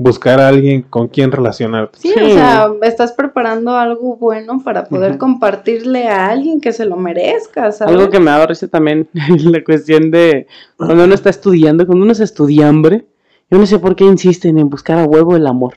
[0.00, 1.98] buscar a alguien con quien relacionarte.
[1.98, 2.20] Sí, Sí.
[2.20, 7.70] o sea, estás preparando algo bueno para poder compartirle a alguien que se lo merezca,
[7.70, 7.94] ¿sabes?
[7.94, 9.08] Algo que me ha dado risa también
[9.44, 10.46] la cuestión de
[10.76, 13.04] cuando uno está estudiando, cuando uno es estudiambre,
[13.50, 15.74] yo no sé por qué insisten en buscar a huevo el amor.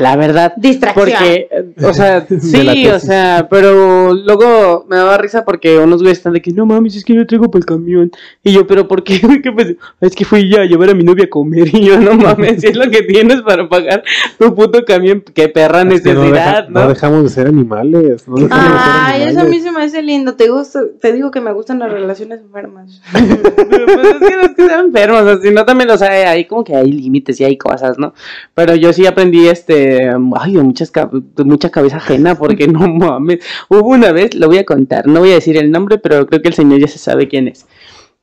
[0.00, 0.52] La verdad.
[0.56, 1.06] Distracción.
[1.08, 1.48] Porque,
[1.84, 6.18] o sea, De la sí, o sea, pero luego me daba risa porque unos güeyes
[6.18, 8.10] están de que no mames, es que yo traigo para el camión.
[8.42, 9.20] Y yo, pero ¿por qué?
[9.42, 9.70] ¿Qué pasó?
[10.00, 11.68] Es que fui ya a llevar a mi novia a comer.
[11.80, 14.02] Y yo, no mames, si es lo que tienes para pagar
[14.38, 16.88] tu puto camión, qué perra Es que no, necesidad, deja- no ¿no?
[16.88, 18.26] dejamos de ser animales.
[18.28, 20.34] No dejamos de ser Ay, eso a mí se me hace lindo.
[20.34, 23.00] Te gusta, te digo que me gustan las relaciones enfermas.
[23.12, 26.44] pues es que no es que sean enfermos, o sea, sino también, o sea, hay
[26.46, 28.14] como que hay límites y hay cosas, ¿no?
[28.54, 29.89] Pero yo sí aprendí, este,
[30.38, 33.40] ay, de, muchas, de mucha cabeza ajena, porque no mames.
[33.68, 36.42] Hubo una vez, lo voy a contar, no voy a decir el nombre, pero creo
[36.42, 37.66] que el señor ya se sabe quién es.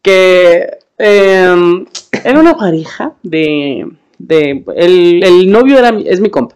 [0.02, 1.86] Que em,
[2.24, 3.88] era una pareja de,
[4.20, 6.56] de el, el novio era, es mi compa,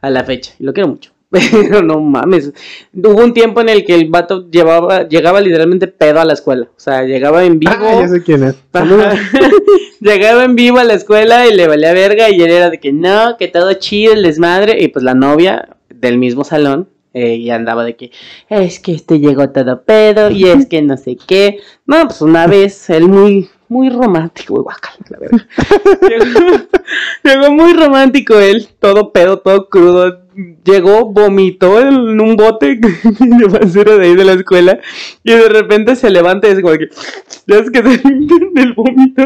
[0.00, 1.11] a la fecha, y lo quiero mucho.
[1.32, 2.52] Pero no mames.
[2.92, 6.68] Hubo un tiempo en el que el vato llevaba, llegaba literalmente pedo a la escuela.
[6.76, 7.72] O sea, llegaba en vivo.
[7.74, 8.56] Ah, ya sé quién es.
[10.00, 12.92] Llegaba en vivo a la escuela y le valía verga y él era de que
[12.92, 14.82] no, que todo chido, el desmadre.
[14.82, 18.10] Y pues la novia del mismo salón eh, y andaba de que
[18.48, 21.60] es que este llegó todo pedo y es que no sé qué.
[21.86, 24.76] No, pues una vez él muy, muy romántico, güey,
[25.08, 25.18] la
[26.08, 26.40] llegó,
[27.22, 30.21] llegó muy romántico él, todo pedo, todo crudo.
[30.64, 34.78] Llegó, vomitó en un bote de basura de ahí de la escuela
[35.22, 36.88] y de repente se levanta y es como que,
[37.46, 39.22] ya es que se en el vómito.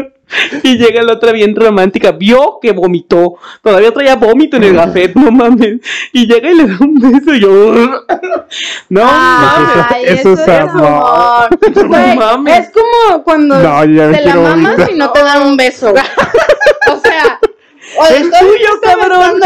[0.61, 5.15] Y llega la otra bien romántica, vio que vomitó, todavía traía vómito en el gafet,
[5.15, 5.79] no mames.
[6.11, 7.49] Y llega y le da un beso y yo,
[8.89, 11.49] no Ay, Eso eso, es amor.
[11.75, 12.59] No mames.
[12.59, 14.91] es como cuando No, te la mamas vomitar.
[14.91, 15.93] y no te dan un beso.
[17.99, 19.39] O sea, o de Es tuyo, cabrón.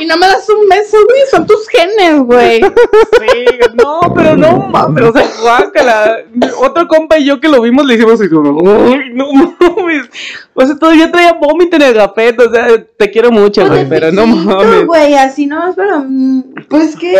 [0.00, 2.60] y no me das un beso, güey, son tus genes, güey.
[2.62, 3.44] Sí,
[3.82, 6.18] no, pero no mames, o sea, guácala.
[6.60, 10.08] Otro compa y yo que lo vimos le hicimos así, como, "Uy, no mames.
[10.54, 14.10] O sea, todavía traía vómito en el gafet, o sea, te quiero mucho, güey, pero
[14.12, 14.86] no mames.
[14.86, 17.14] güey, así nomás, pero, mm, pues, ¿qué?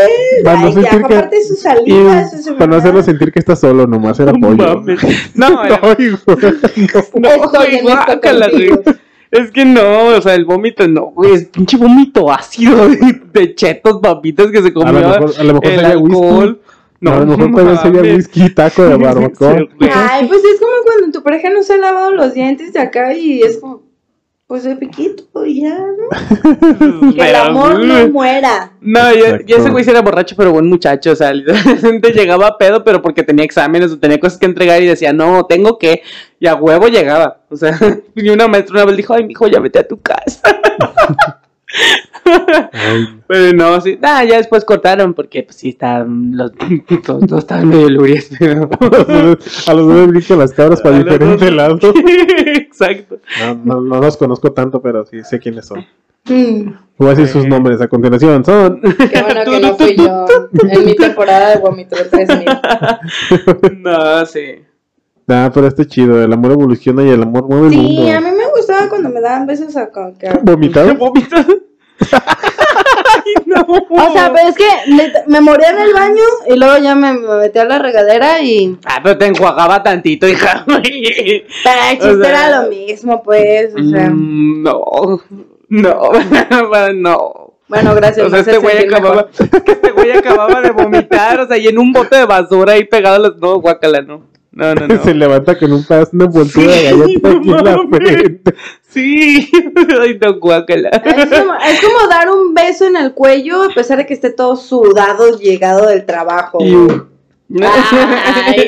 [0.44, 3.02] Para no Ay, ya, sentir que- aparte de sus Y salidas, su para no hacerlo
[3.02, 4.56] sentir que está solo, nomás era No pollo.
[4.76, 5.00] mames.
[5.34, 5.48] No,
[7.14, 7.28] no,
[7.82, 8.68] guácala, güey.
[8.70, 8.82] contigo.
[9.30, 13.54] Es que no, o sea, el vómito no, güey, es pinche vómito ácido de, de
[13.54, 15.00] chetos, papitas que se A lo comió.
[15.00, 16.16] mejor, a lo mejor el sería whisky.
[16.16, 16.60] alcohol.
[17.00, 19.56] No, a lo mejor todavía sería whisky taco de barbacoa.
[19.80, 23.14] Ay, pues es como cuando tu pareja no se ha lavado los dientes de acá
[23.14, 23.82] y es como,
[24.48, 27.12] pues de piquito y ya, ¿no?
[27.14, 28.72] Que el amor no muera.
[28.80, 29.44] No, Exacto.
[29.46, 31.12] ya ese güey sí era borracho, pero buen muchacho.
[31.12, 34.82] O sea, literalmente llegaba a pedo, pero porque tenía exámenes o tenía cosas que entregar
[34.82, 36.00] y decía, no, tengo que.
[36.40, 37.42] Y a huevo llegaba.
[37.50, 37.78] O sea,
[38.14, 40.40] y una maestra una vez dijo, ay, mijo, ya vete a tu casa.
[43.26, 43.98] Pero no, sí.
[44.02, 46.36] Ah, ya después cortaron porque, pues sí, estaban.
[46.36, 46.52] Los,
[47.08, 48.28] los dos estaban medio lurias.
[48.38, 48.68] pero-
[49.66, 51.78] a los dos brincan las cabras para diferente lado.
[52.46, 53.18] Exacto.
[53.40, 55.84] No, no, no los conozco tanto, pero sí sé quiénes son.
[56.24, 58.44] Mm, Voy a decir sus nombres a continuación.
[58.44, 60.26] Son qué bueno que no fui yo
[60.70, 62.46] en mi temporada de vómito de 3000.
[63.78, 64.62] No, sí.
[65.28, 66.22] Ah, pero está chido.
[66.22, 68.12] El amor evoluciona y el amor mueve el Sí, mundo.
[68.16, 70.12] a mí me gustaba cuando me daban besos acá.
[70.18, 70.94] que- ¿Vomitado?
[70.98, 71.36] ¿Vomito?
[72.12, 73.66] Ay, no.
[73.90, 77.12] O sea, pero es que neta, me moría en el baño y luego ya me,
[77.12, 78.78] me metí a la regadera y...
[78.86, 80.64] Ah, pero te enjuagaba tantito, hija.
[80.66, 84.10] Pero el chiste O sea, era lo mismo, pues, o sea...
[84.10, 85.20] Mm, no,
[85.68, 86.12] no,
[86.94, 87.54] no.
[87.68, 88.26] Bueno, gracias.
[88.26, 91.66] O sea, me hace este güey acababa, este güey acababa de vomitar, o sea, y
[91.68, 93.36] en un bote de basura ahí pegado a los.
[93.38, 94.22] No, guácala, no.
[94.58, 95.04] No, no, no.
[95.04, 98.54] Se levanta con un pedazo de envoltura de galleta aquí en la no frente.
[98.88, 99.48] Sí,
[100.00, 100.88] ay, no, guácala.
[100.88, 104.30] Es como, es como dar un beso en el cuello a pesar de que esté
[104.30, 106.58] todo sudado, llegado del trabajo.
[106.60, 107.06] Ay,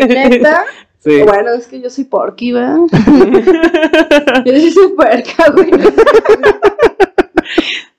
[0.09, 0.64] neta.
[1.01, 1.22] Sí.
[1.22, 2.76] Bueno, es que yo soy porky, ¿verdad?
[4.45, 5.70] yo soy puerca, güey.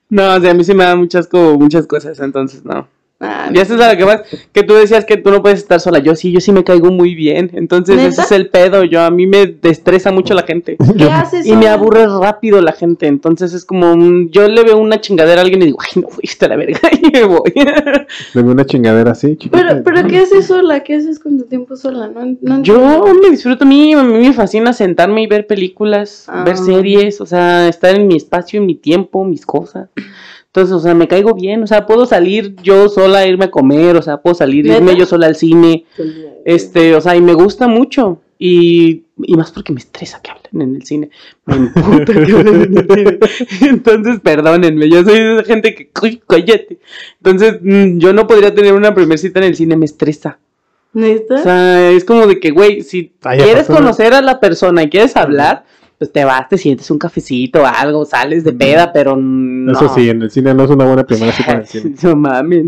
[0.08, 2.86] No, o sea, a mí sí me dan muchas, como, muchas cosas, entonces no.
[3.24, 5.78] Ah, Ya sabes a lo que vas, que tú decías que tú no puedes estar
[5.80, 6.00] sola.
[6.00, 7.50] Yo sí, yo sí me caigo muy bien.
[7.54, 8.08] Entonces, ¿Neta?
[8.08, 8.82] ese es el pedo.
[8.82, 10.76] Yo a mí me destresa mucho la gente.
[10.98, 11.46] ¿Qué haces?
[11.46, 13.06] Y me aburre rápido la gente.
[13.06, 16.08] Entonces es como, un- yo le veo una chingadera a alguien y digo, ay, no
[16.08, 16.80] fuiste a la verga.
[17.02, 17.52] Y me voy.
[18.34, 19.56] Le veo una chingadera así, chiquita.
[19.58, 20.80] Pero, pero ¿qué haces sola?
[20.82, 22.08] ¿Qué haces con tu tiempo sola?
[22.08, 26.26] No, no Yo me disfruto a mí, a mí me fascina sentarme y ver películas,
[26.28, 26.42] Ah.
[26.44, 29.88] ver series, o sea, estar en mi espacio, en mi tiempo, mis cosas.
[30.54, 33.50] Entonces, o sea, me caigo bien, o sea, puedo salir yo sola a irme a
[33.50, 34.76] comer, o sea, puedo salir, ¿Neta?
[34.78, 35.86] irme yo sola al cine,
[36.44, 38.20] este, o sea, y me gusta mucho.
[38.38, 41.10] Y, y más porque me estresa que hablen en el cine.
[41.46, 43.18] Me emputa que hablen en el cine.
[43.70, 46.78] Entonces, perdónenme, yo soy de esa gente que, "Uy, cállate.
[47.22, 50.38] Entonces, mm, yo no podría tener una primer cita en el cine, me estresa.
[50.94, 51.42] O ¿Neta?
[51.42, 55.64] sea, es como de que, güey, si quieres conocer a la persona y quieres hablar,
[56.02, 59.70] pues te vas, te sientes un cafecito, algo, sales de peda, pero no.
[59.70, 61.94] Eso sí, en el cine no es una buena primera cita en el cine.
[62.02, 62.66] No mames.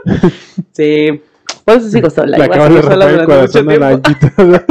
[0.72, 1.20] sí.
[1.66, 2.38] Por eso sigo sola.
[2.38, 3.88] Le igual acabas de romper el corazón la.
[3.88, 4.32] Anquita.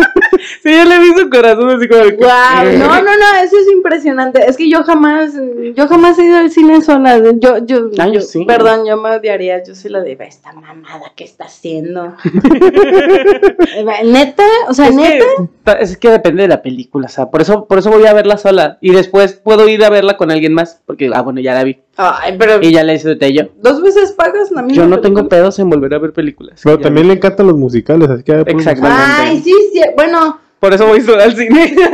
[0.64, 4.44] Sí, yo le vi su corazón así como Wow, no, no, no, eso es impresionante.
[4.48, 5.34] Es que yo jamás,
[5.76, 7.22] yo jamás he ido al cine sola.
[7.38, 8.46] Yo, yo, Ah, yo sí.
[8.46, 9.64] perdón, yo me odiaría.
[9.64, 12.16] Yo soy la de esta mamada que está haciendo.
[14.04, 15.26] neta, o sea, Es neta.
[15.66, 18.14] que, es que depende de la película, o sea, por eso, por eso voy a
[18.14, 18.78] verla sola.
[18.82, 21.80] Y después puedo ir a verla con alguien más, porque, ah, bueno, ya la vi.
[21.98, 23.44] Ay, pero Y ya la disfruté yo.
[23.62, 26.60] dos veces pagas la misma Yo no tengo pedos en volver a ver películas.
[26.64, 28.34] Pero también le encantan los musicales, así que...
[28.44, 29.04] pues, Exactamente.
[29.18, 29.82] Ay, sí, sí.
[29.96, 31.76] Bueno, Por eso voy sola al cine.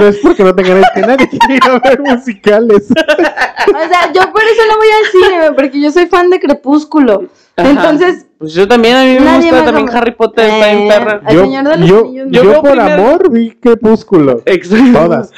[0.00, 2.88] No es porque no tengan que nadie quiere ir a ver musicales.
[2.90, 7.24] o sea, yo por eso no voy al cine, porque yo soy fan de Crepúsculo.
[7.56, 7.68] Ajá.
[7.70, 10.88] Entonces, Pues yo también, a mí me gusta me también como- Harry Potter, está Eh,
[10.88, 11.20] perra.
[11.28, 12.30] Señor de los yo, yo no.
[12.32, 14.40] Yo por primero- amor vi Crepúsculo.
[14.46, 14.98] Exacto.
[14.98, 15.30] Todas.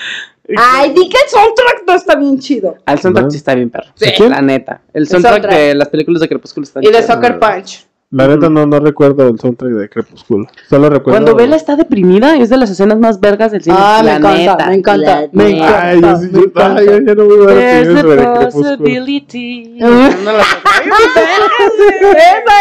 [0.57, 2.77] Ay, di que el soundtrack no está bien chido.
[2.85, 3.31] Al soundtrack No.
[3.31, 3.87] sí está bien perro.
[3.99, 4.31] ¿De quién?
[4.31, 4.83] La neta.
[4.93, 5.59] El soundtrack, soundtrack.
[5.59, 7.03] de las películas de Crepúsculo está Y de chido.
[7.07, 7.87] Soccer Punch.
[8.15, 10.47] La neta no, no recuerdo el soundtrack de Crepúsculo.
[10.71, 11.19] Solo recuerdo...
[11.19, 13.75] Cuando Bella está deprimida, es de las escenas más vergas del cine.
[13.77, 14.67] Ah, me la encanta, neta.
[14.69, 15.89] me encanta, me neta.
[15.89, 18.79] Ay, yo, sí, yo, ay, yo ya no voy a ver sobre Crepúsculo.
[18.79, 19.79] possibility.
[19.81, 19.95] esa,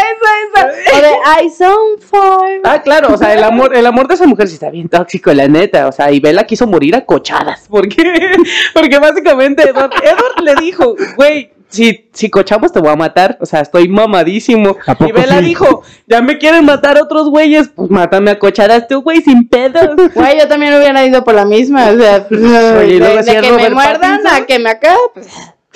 [0.10, 0.98] esa, esa.
[0.98, 2.62] O de Eyes on Fire.
[2.64, 5.32] Ah, claro, o sea, el amor, el amor de esa mujer sí está bien tóxico,
[5.34, 5.88] la neta.
[5.88, 7.68] O sea, y Bella quiso morir a cochadas.
[7.70, 8.32] ¿Por qué?
[8.74, 13.38] Porque básicamente Edward, Edward le dijo, güey, si, si cochamos te voy a matar.
[13.42, 14.78] O sea, estoy mamadísimo.
[14.86, 15.46] ¿A poco Y Bella sí?
[15.46, 19.96] dijo, ya me quieren matar otros güeyes, pues mátame a cochadas tú, güey, sin pedos.
[20.14, 21.90] Güey, yo también hubiera ido por la misma.
[21.90, 22.42] O sea, pues,
[22.80, 24.44] Oye, de, que me muerdan Pattinson.
[24.44, 24.96] a que me acá.
[25.14, 25.28] Pues,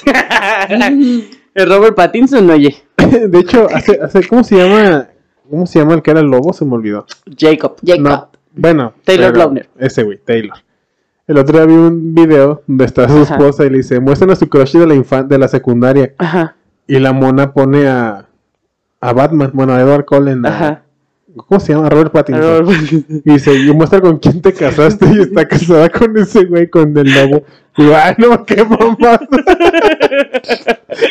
[1.56, 2.84] el Robert Pattinson, oye.
[2.98, 5.10] De hecho, hace, hace, ¿cómo se llama?
[5.50, 6.54] ¿Cómo se llama el que era el lobo?
[6.54, 7.06] Se me olvidó.
[7.36, 7.78] Jacob.
[7.84, 8.04] Jacob.
[8.04, 8.94] No, bueno.
[9.04, 9.70] Taylor Lautner.
[9.80, 10.58] Ese güey, Taylor.
[11.28, 13.36] El otro día vi un video donde está su Ajá.
[13.36, 16.14] esposa y le dice, muestran a su crush de la infan de la secundaria.
[16.18, 16.56] Ajá,
[16.88, 18.26] Y la mona pone a,
[19.02, 20.46] a Batman, bueno, a Edward Cullen.
[20.46, 20.84] a-.
[21.48, 21.90] ¿Cómo se llama?
[21.90, 22.60] Robert Pattinson.
[22.60, 23.22] Robert Pattinson.
[23.26, 26.98] Y dice, y muestra con quién te casaste y está casada con ese güey, con
[26.98, 27.44] el lobo.
[27.78, 29.20] Y digo, ay, no, qué mamada.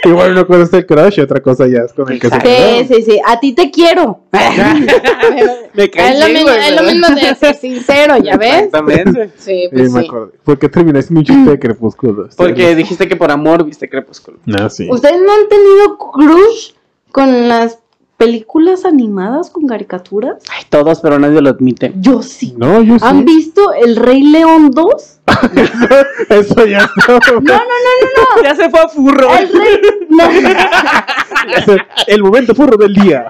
[0.05, 2.41] Igual una cosa es el crush y otra cosa ya es con el que se
[2.41, 3.21] sí, sí, sí.
[3.25, 4.23] A ti te quiero.
[5.75, 8.65] Me cae es, lo mismo, es lo mismo de ser sincero, ¿ya ves?
[8.65, 9.31] Exactamente.
[9.37, 10.07] Sí, Sí, pues me sí.
[10.07, 10.33] acordé.
[10.43, 12.29] ¿Por qué terminaste un chiste de crepúsculo?
[12.37, 14.39] Porque dijiste que por amor viste Crepúsculo.
[14.45, 14.89] No, sí.
[14.91, 16.73] ¿Ustedes no han tenido crush
[17.13, 17.79] con las
[18.17, 20.43] películas animadas con caricaturas?
[20.51, 21.93] Ay, todos, pero nadie lo admite.
[21.97, 22.55] Yo sí.
[22.57, 23.05] No, yo sí.
[23.07, 25.21] ¿Han visto El Rey León 2?
[26.29, 27.19] Eso ya está.
[27.33, 29.29] No, no, no, no, Ya se fue a furro.
[29.29, 29.37] no.
[29.39, 29.81] El Rey.
[30.09, 30.25] No.
[32.07, 33.27] El momento furro del día.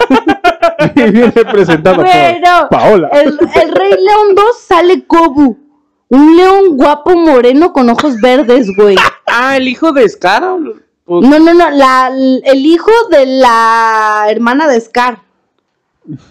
[0.95, 3.09] y viene presentado por Paola.
[3.13, 5.59] El, el Rey León 2 sale Kobu.
[6.09, 8.95] Un león guapo moreno con ojos verdes, güey.
[9.27, 10.57] Ah, el hijo de Scar.
[11.07, 12.11] Pues, No, no, no, la,
[12.45, 15.23] el hijo de la hermana de Scar.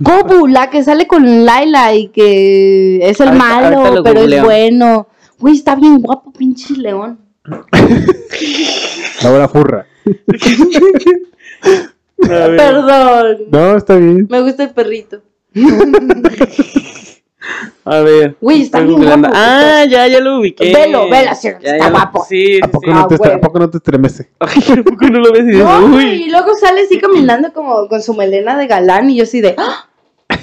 [0.03, 4.25] Kobu, la que sale con Laila y que es el Ahorita- malo, lo pero es
[4.25, 4.43] googleo.
[4.45, 5.07] bueno.
[5.39, 7.19] Güey, está bien guapo, pinche león.
[9.23, 9.85] Ahora furra.
[12.17, 13.37] Perdón.
[13.51, 14.27] No, está bien.
[14.29, 15.21] Me gusta el perrito.
[17.85, 18.35] A ver.
[18.41, 19.27] Güey, está estoy bien googleando.
[19.29, 19.41] guapo.
[19.43, 20.73] Ah, ya, ya lo ubiqué.
[20.73, 22.25] Velo, velo, sí, Ya, está ya lo- guapo.
[22.27, 22.91] Sí, ¿A sí, poco, sí.
[22.93, 23.31] no Ah, te, güey.
[23.33, 24.29] ¿A poco no te estremece?
[24.39, 26.03] Ay, ¿a poco no lo ves y dices, No, uy?
[26.05, 29.55] y luego sale así caminando como con su melena de galán y yo así de...
[29.57, 29.87] ¡Ah!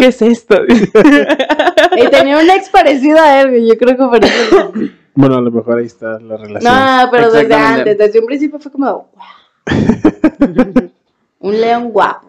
[0.00, 0.56] ¿Qué es esto?
[1.96, 4.72] Y tenía un ex parecido a él, yo creo que por eso...
[5.14, 6.74] Bueno, a lo mejor ahí está la relación.
[6.74, 9.10] No, pero desde antes, desde un principio fue como...
[11.38, 12.28] Un león guapo.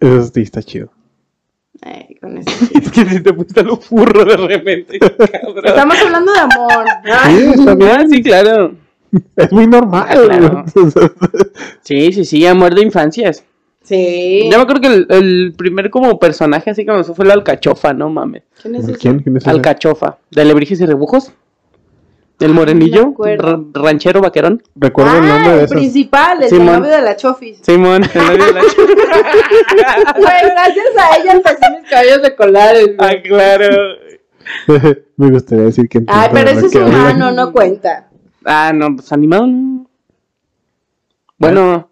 [0.00, 0.88] Eso sí está chido.
[1.82, 2.50] Ay, con eso.
[2.74, 5.64] es que si te gusta lo furro de repente, cabrón.
[5.64, 6.84] Estamos hablando de amor.
[7.26, 7.90] Sí, está bien.
[7.90, 8.74] Ah, sí, claro.
[9.36, 10.06] Es muy normal.
[10.26, 10.64] Claro.
[11.82, 13.44] Sí, sí, sí, amor de infancias.
[13.82, 14.48] Sí.
[14.50, 17.92] Yo me acuerdo que el, el primer como personaje así como eso fue la alcachofa,
[17.92, 18.42] no mames.
[18.60, 18.98] ¿Quién es ese?
[18.98, 19.20] ¿Quién?
[19.20, 19.50] ¿Quién es ese?
[19.50, 21.32] Alcachofa, de Alebrijes y Rebujos.
[22.38, 24.62] El morenillo, ra- ranchero vaquerón.
[24.74, 25.76] Recuerdo el nombre Ah, de el esos.
[25.76, 26.66] principal, el Simón.
[26.80, 27.58] novio de la Chofis.
[27.62, 28.60] Simón, el novio de la
[30.16, 32.90] Güey, gracias a ella empecé mis cabellos de colares.
[32.98, 33.76] Ah, claro.
[35.16, 38.08] Me gustaría decir que Ay, pero ese es humano, no cuenta.
[38.44, 39.88] Ah, no, pues animado no.
[41.38, 41.90] Bueno,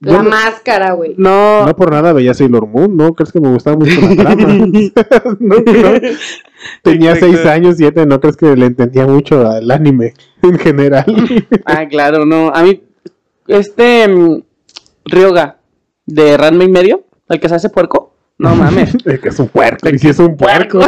[0.00, 1.14] La no- máscara, güey.
[1.16, 1.66] no.
[1.66, 3.14] No por nada veía Sailor Moon, ¿no?
[3.14, 4.66] ¿Crees que me gustaba mucho la trama?
[5.40, 6.00] no, creo.
[6.82, 7.34] Tenía Exacto.
[7.36, 11.04] seis años, siete, ¿no crees que le entendía mucho al anime en general?
[11.64, 12.50] Ah, claro, no.
[12.54, 12.82] A mí,
[13.46, 14.42] este mm,
[15.04, 15.58] Ryoga
[16.06, 18.94] de Ranma y medio, el que se hace puerco, No mames.
[19.04, 19.88] Es que es un puerco.
[19.88, 20.80] Y si es un puerco.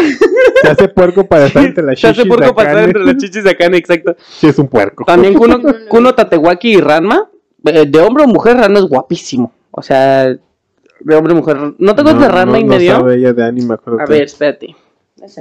[0.62, 2.84] Se hace puerco para estar entre las Se hace chichis porco pasar Akane.
[2.86, 4.16] entre las chichis de Akane, exacto.
[4.18, 5.04] Sí es un puerco.
[5.04, 7.28] También Kuno, Kuno Tatewaki y Ranma,
[7.64, 9.52] eh, de hombre o mujer, Ranma es guapísimo.
[9.70, 11.56] O sea, de hombre o mujer.
[11.78, 12.92] ¿No te acuerdas de Ranma y no medio?
[12.92, 14.02] sabe ella de anime, acuérdate.
[14.04, 14.74] A ver, espérate.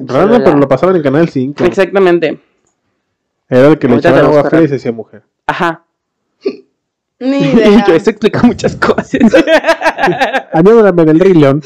[0.06, 1.64] Ranma, pero lo pasaban en Canal 5.
[1.64, 2.40] Exactamente.
[3.50, 5.24] Era el que le echaba te agua fría y se hacía mujer.
[5.46, 5.86] Ajá.
[7.20, 7.86] Ni idea.
[7.96, 9.20] Eso explica muchas cosas.
[10.54, 11.62] Añádame del Rey León.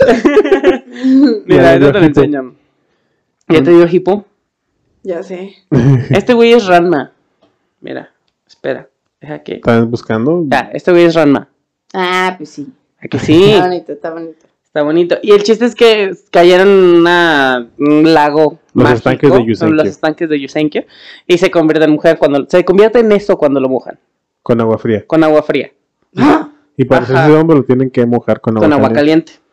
[1.45, 2.55] Mira, eso te lo ya, enseñan.
[3.49, 4.26] Ya te digo, Hippo.
[5.03, 5.55] Ya sé.
[6.09, 7.11] Este güey es Ranma.
[7.82, 8.11] Mira,
[8.47, 8.88] espera.
[9.19, 9.55] Deja que.
[9.55, 10.43] ¿Estás buscando?
[10.47, 11.49] Ya, este güey es Ranma.
[11.93, 12.72] Ah, pues sí.
[12.99, 13.51] ¿A que sí?
[13.51, 14.45] Está bonito, está bonito.
[14.72, 15.17] Está bonito.
[15.22, 18.57] Y el chiste es que cayeron en una, un lago.
[18.74, 19.76] Los mágico, estanques de Yusenkyo.
[19.76, 20.82] Los estanques de Yusenkyo.
[21.28, 22.47] Y se convierte en mujer cuando.
[22.47, 23.99] Se convierte en eso cuando lo mojan.
[24.41, 25.03] Con agua fría.
[25.05, 25.74] Con agua fría.
[26.78, 27.13] Y para Ajá.
[27.15, 29.34] hacerse hombre lo tienen que mojar con agua, con agua caliente.
[29.34, 29.51] caliente.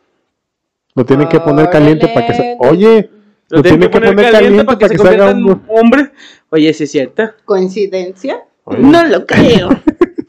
[0.95, 2.57] Lo tienen que poner caliente para que se...
[2.59, 3.09] Oye,
[3.49, 5.63] lo, tienen que poner, caliente para que, se, haga convierta en un...
[5.67, 6.11] hombre.
[6.49, 7.23] Oye, sí es cierto.
[7.43, 8.41] ¿Coincidencia?
[8.63, 9.67] Oye, No lo creo.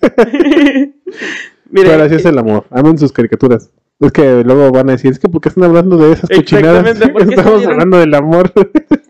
[1.71, 2.67] Mira, Pero así es el amor.
[2.71, 3.71] Amen sus caricaturas.
[4.01, 6.87] Es que luego van a decir, es que ¿por qué están hablando de esas cochinadas?
[6.87, 7.73] Exactamente, ¿por qué Estamos salieron?
[7.75, 8.53] hablando del amor.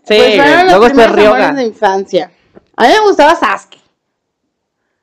[0.03, 1.53] Sí, pues fueron los luego se rioga.
[1.53, 2.31] de infancia.
[2.75, 3.77] A mí me gustaba Sasuke.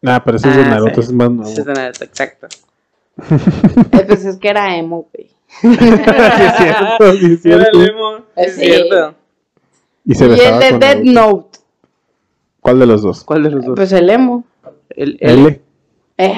[0.05, 1.01] ah, pero eso es de Ah, Naruto, sí.
[1.01, 1.51] es más nuevo.
[1.51, 2.47] Sí, es de Naruto, Exacto.
[3.93, 5.30] Eh, pues es que era emo, güey.
[5.61, 7.78] Sí, es cierto, sí, es Era cierto.
[7.80, 8.61] el emo, es Sí.
[8.61, 9.14] cierto.
[10.05, 11.12] Y se Y el de Dead Naruto.
[11.12, 11.59] Note.
[12.61, 13.24] ¿Cuál de los dos?
[13.24, 13.76] ¿Cuál de los dos?
[13.76, 14.45] Pues el emo.
[14.91, 15.61] el, el- L.
[16.18, 16.34] Eh,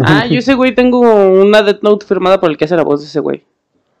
[0.00, 3.00] Ah, yo ese güey tengo una Death Note firmada por el que hace la voz
[3.00, 3.44] de ese güey.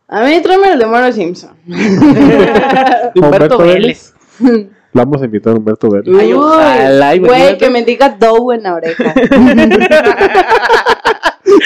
[0.08, 1.50] A mí tráeme el de Moro Simpson.
[3.14, 4.14] Humberto Vélez.
[4.94, 6.14] Vamos a invitar a Humberto Vélez.
[6.20, 7.16] Ay, ojalá.
[7.16, 9.14] Güey, que me diga Dow en la oreja.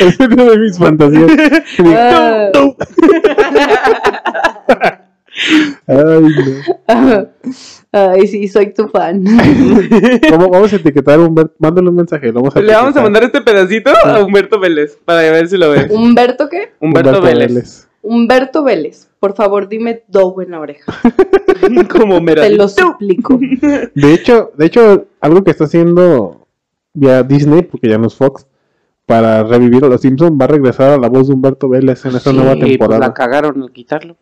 [0.00, 1.26] es una de mis fantasías.
[1.78, 2.50] Diga, Ah.
[2.54, 2.76] "No, no".
[5.86, 6.22] Ay,
[6.86, 7.28] no.
[7.92, 9.24] Ay, sí, soy tu fan.
[10.30, 11.54] ¿Cómo vamos a etiquetar a Humberto?
[11.58, 12.28] Mándale un mensaje.
[12.28, 15.56] Lo vamos a Le vamos a mandar este pedacito a Humberto Vélez para ver si
[15.56, 15.88] lo ve.
[15.90, 16.72] ¿Humberto qué?
[16.80, 17.88] Humberto, Vélez.
[18.02, 19.08] Humberto Vélez.
[19.20, 20.92] Por favor, dime Dow en la oreja.
[21.90, 22.42] Como mera.
[22.42, 23.38] Te lo suplico.
[23.94, 26.46] De hecho, de hecho, algo que está haciendo
[26.94, 28.46] ya Disney, porque ya no es Fox,
[29.04, 32.16] para revivir a los Simpsons, va a regresar a la voz de Humberto Vélez en
[32.16, 33.00] esta Sí, nueva pues temporada.
[33.08, 34.16] la cagaron al quitarlo.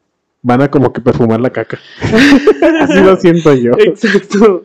[0.47, 1.79] Van a como que perfumar la caca.
[2.83, 3.73] Así lo siento yo.
[3.79, 4.65] Exacto.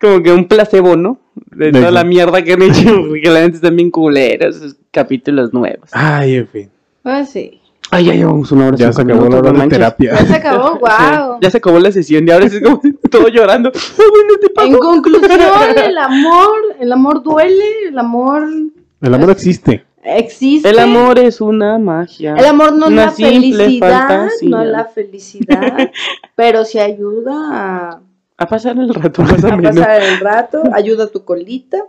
[0.00, 1.20] Como que un placebo, ¿no?
[1.52, 1.94] De toda Sí.
[1.94, 5.88] la mierda que han hecho, porque la gente están bien culeros, esos capítulos nuevos.
[5.92, 6.70] Ay, en fin.
[7.02, 7.60] Pues sí.
[7.92, 8.76] Ay, ya llevamos una hora.
[8.76, 10.12] Ya se acabó la hora no de terapia.
[10.12, 11.38] Ya se acabó, wow.
[11.40, 13.70] Ya se acabó la sesión y ahora sí es como todo llorando.
[13.70, 14.78] No te En pasó.
[14.78, 15.40] conclusión,
[15.84, 16.50] el amor,
[16.80, 18.44] el amor duele, el amor
[19.00, 19.84] El amor existe.
[20.02, 20.68] Existe.
[20.70, 22.34] El amor es una magia.
[22.36, 24.48] El amor no es Una la simple felicidad, fantasía.
[24.50, 25.90] no es la felicidad,
[26.34, 28.00] pero sí ayuda a,
[28.36, 29.76] A pasar el rato más a menos.
[29.76, 31.84] pasar el rato, ayuda a tu colita.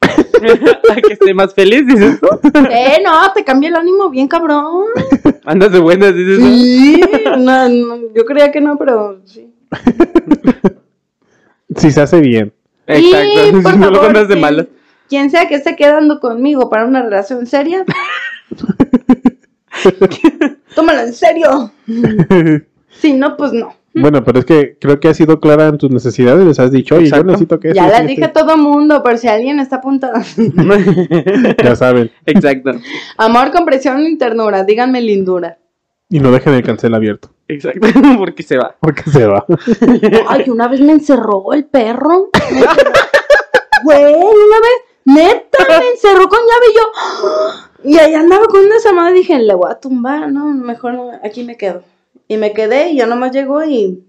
[0.02, 2.26] a que esté más feliz, dices tú.
[2.70, 4.86] Eh, no, te cambia el ánimo bien cabrón.
[5.44, 6.44] Andas de buenas, dices tú.
[6.44, 7.00] Sí,
[7.38, 9.52] no, no, yo creía que no, pero sí.
[11.76, 12.52] Si se hace bien.
[12.86, 13.62] Exacto.
[13.62, 14.66] Por no lo favor, contas de sí, malas.
[15.12, 17.84] Quien sea que esté quedando conmigo para una relación seria,
[20.74, 21.70] tómalo en serio.
[22.88, 23.74] Si no, pues no.
[23.94, 26.46] bueno, pero es que creo que has sido clara en tus necesidades.
[26.46, 27.26] Les has dicho, oye, Exacto.
[27.26, 28.40] yo necesito que Ya esto, dije a esto".
[28.46, 30.18] todo mundo, por si alguien está apuntando.
[31.62, 32.10] Ya saben.
[32.24, 32.70] Exacto.
[33.18, 35.58] Amor, comprensión y ternura, díganme lindura.
[36.08, 37.28] Y no dejen el cancel abierto.
[37.48, 37.86] Exacto.
[38.18, 38.76] Porque se va.
[38.80, 39.44] Porque se va.
[40.28, 42.30] Ay, una vez me encerró el perro.
[43.84, 46.82] Güey, una vez, neta, me encerró con llave y yo.
[47.84, 51.10] Y ahí andaba con una samada y dije, le voy a tumbar, no, mejor no,
[51.24, 51.82] aquí me quedo.
[52.28, 54.04] Y me quedé y ya nomás llegó y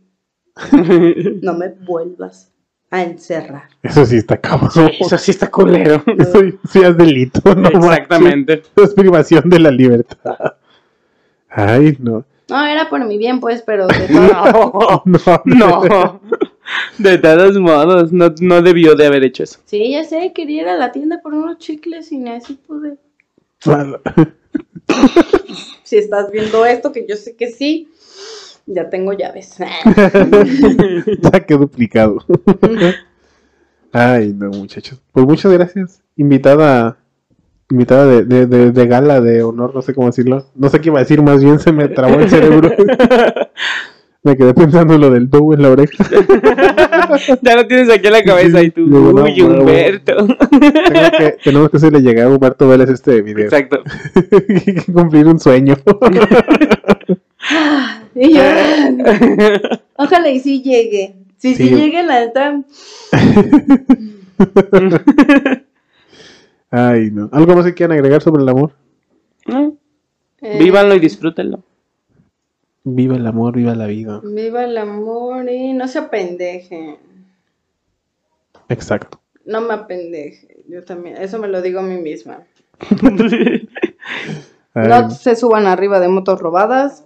[1.41, 2.51] no me vuelvas
[2.91, 3.63] a encerrar.
[3.81, 4.91] Eso sí está cabrón.
[4.99, 6.03] Eso sí está culero.
[6.19, 7.41] Eso sí es delito.
[7.55, 8.57] No Exactamente.
[8.57, 8.89] manches.
[8.89, 10.37] Es privación de la libertad.
[11.49, 12.23] Ay, no.
[12.49, 15.01] No, era por mi bien, pues, pero No.
[15.05, 15.41] No.
[15.45, 16.21] No.
[16.97, 19.59] De todos modos, no, no debió de haber hecho eso.
[19.65, 22.97] Sí, ya sé, quería ir a la tienda por unos chicles y ni así pude.
[25.83, 27.89] Si estás viendo esto, que yo sé que sí,
[28.65, 29.57] ya tengo llaves.
[31.21, 32.19] ya quedó duplicado.
[33.91, 35.01] Ay, no, muchachos.
[35.11, 36.01] Pues muchas gracias.
[36.15, 36.97] Invitada.
[37.69, 40.45] Invitada de, de, de, de gala, de honor, no sé cómo decirlo.
[40.55, 42.71] No sé qué iba a decir, más bien se me trabó el cerebro.
[44.23, 46.03] Me quedé pensando en lo del dough en la oreja.
[47.41, 50.15] Ya lo tienes aquí en la cabeza y tú, no, uy, no, Humberto.
[50.25, 53.43] Tengo que, tenemos que hacerle llegar a Humberto Vélez este video.
[53.45, 53.83] Exacto.
[54.65, 55.75] Hay que cumplir un sueño.
[58.15, 58.41] Y yo,
[59.97, 61.15] ojalá y sí llegue.
[61.37, 61.75] Si sí, Sí.
[61.75, 62.61] llegue, la neta.
[66.71, 67.29] Ay, no.
[67.31, 68.71] ¿Algo más que quieran agregar sobre el amor?
[69.47, 69.75] No,
[70.41, 71.63] eh, Vívanlo y disfrútenlo.
[72.83, 74.19] Viva el amor, viva la vida.
[74.23, 76.97] Viva el amor y no se apendejen.
[78.69, 79.21] Exacto.
[79.45, 80.63] No me apendeje.
[80.67, 81.17] Yo también.
[81.17, 82.43] Eso me lo digo a mí misma.
[84.75, 87.05] No se suban arriba de motos robadas.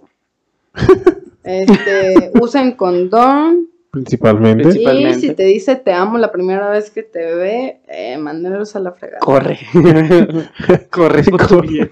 [1.44, 3.68] Este, usen condón.
[3.90, 4.62] Principalmente.
[4.62, 5.20] Y Principalmente.
[5.20, 8.92] si te dice te amo la primera vez que te ve, eh, mándenlos a la
[8.92, 9.20] fregada.
[9.20, 9.58] Corre.
[10.90, 11.22] Corre
[11.62, 11.90] bien.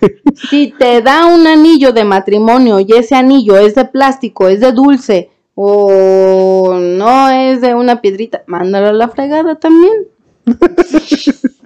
[0.50, 4.72] Si te da un anillo de matrimonio y ese anillo es de plástico, es de
[4.72, 10.06] dulce o no es de una piedrita, mándalo a la fregada también.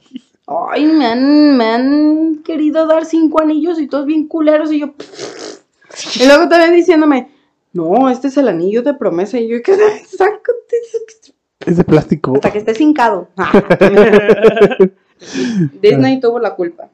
[0.46, 4.94] Ay, me han, me han querido dar cinco anillos y todos bien culeros y yo...
[6.20, 7.30] Y luego también diciéndome,
[7.72, 9.76] no, este es el anillo de promesa y yo, ¿qué?
[10.06, 10.50] Sácate.
[11.66, 12.32] Es de plástico.
[12.34, 13.28] Hasta que estés hincado.
[15.82, 16.88] Disney tuvo la culpa.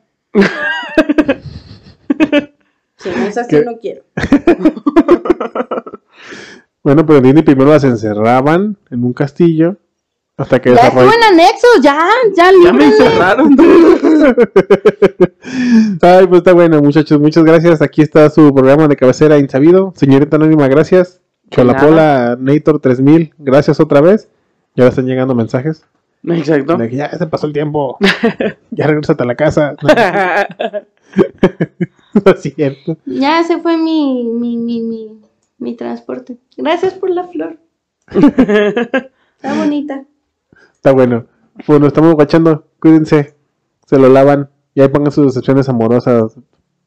[2.96, 3.64] Si no es así, ¿Qué?
[3.64, 4.02] no quiero.
[6.82, 9.76] Bueno, pero Disney primero las encerraban en un castillo
[10.38, 11.98] hasta que Ya estuvo en anexos, ya,
[12.36, 13.56] ya, Ya me encerraron.
[16.02, 17.18] Ay, pues está bueno, muchachos.
[17.18, 17.80] Muchas gracias.
[17.80, 19.94] Aquí está su programa de cabecera insabido.
[19.96, 21.22] Señorita Anónima, gracias.
[21.50, 24.28] Cholapola Nator 3000, gracias otra vez.
[24.74, 25.86] Ya le están llegando mensajes.
[26.22, 26.76] Exacto.
[26.76, 27.96] De que ya se pasó el tiempo.
[28.70, 29.74] ya regresate a la casa.
[32.12, 32.96] No, es cierto.
[33.04, 35.20] Ya se fue mi, mi, mi, mi,
[35.58, 36.38] mi transporte.
[36.56, 37.58] Gracias por la flor.
[38.10, 40.04] Está bonita.
[40.86, 41.26] Está bueno.
[41.66, 42.68] Bueno, estamos guachando.
[42.78, 43.34] Cuídense.
[43.86, 44.50] Se lo lavan.
[44.72, 46.38] Y ahí pongan sus decepciones amorosas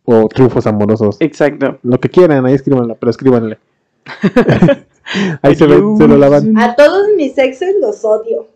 [0.05, 1.17] o triunfos amorosos.
[1.19, 1.79] Exacto.
[1.83, 3.57] Lo que quieran, ahí escríbanla, pero escríbanle.
[5.41, 6.57] ahí se, ven, se lo lavan.
[6.57, 8.47] A todos mis exes los odio.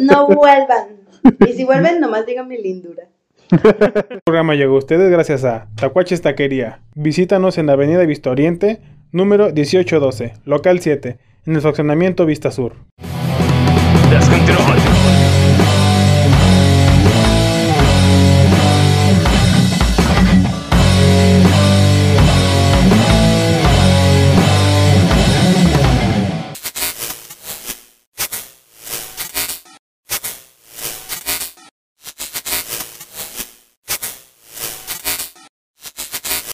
[0.00, 0.96] No vuelvan.
[1.46, 3.04] Y si vuelven, nomás díganme lindura.
[3.52, 6.80] El programa llegó a ustedes gracias a Tacuaches Taquería.
[6.96, 8.80] Visítanos en la Avenida Vista Oriente,
[9.12, 12.74] número 1812, local 7, en el fraccionamiento Vista Sur.
[14.12, 14.30] desk.
[14.30, 14.91] Continue on.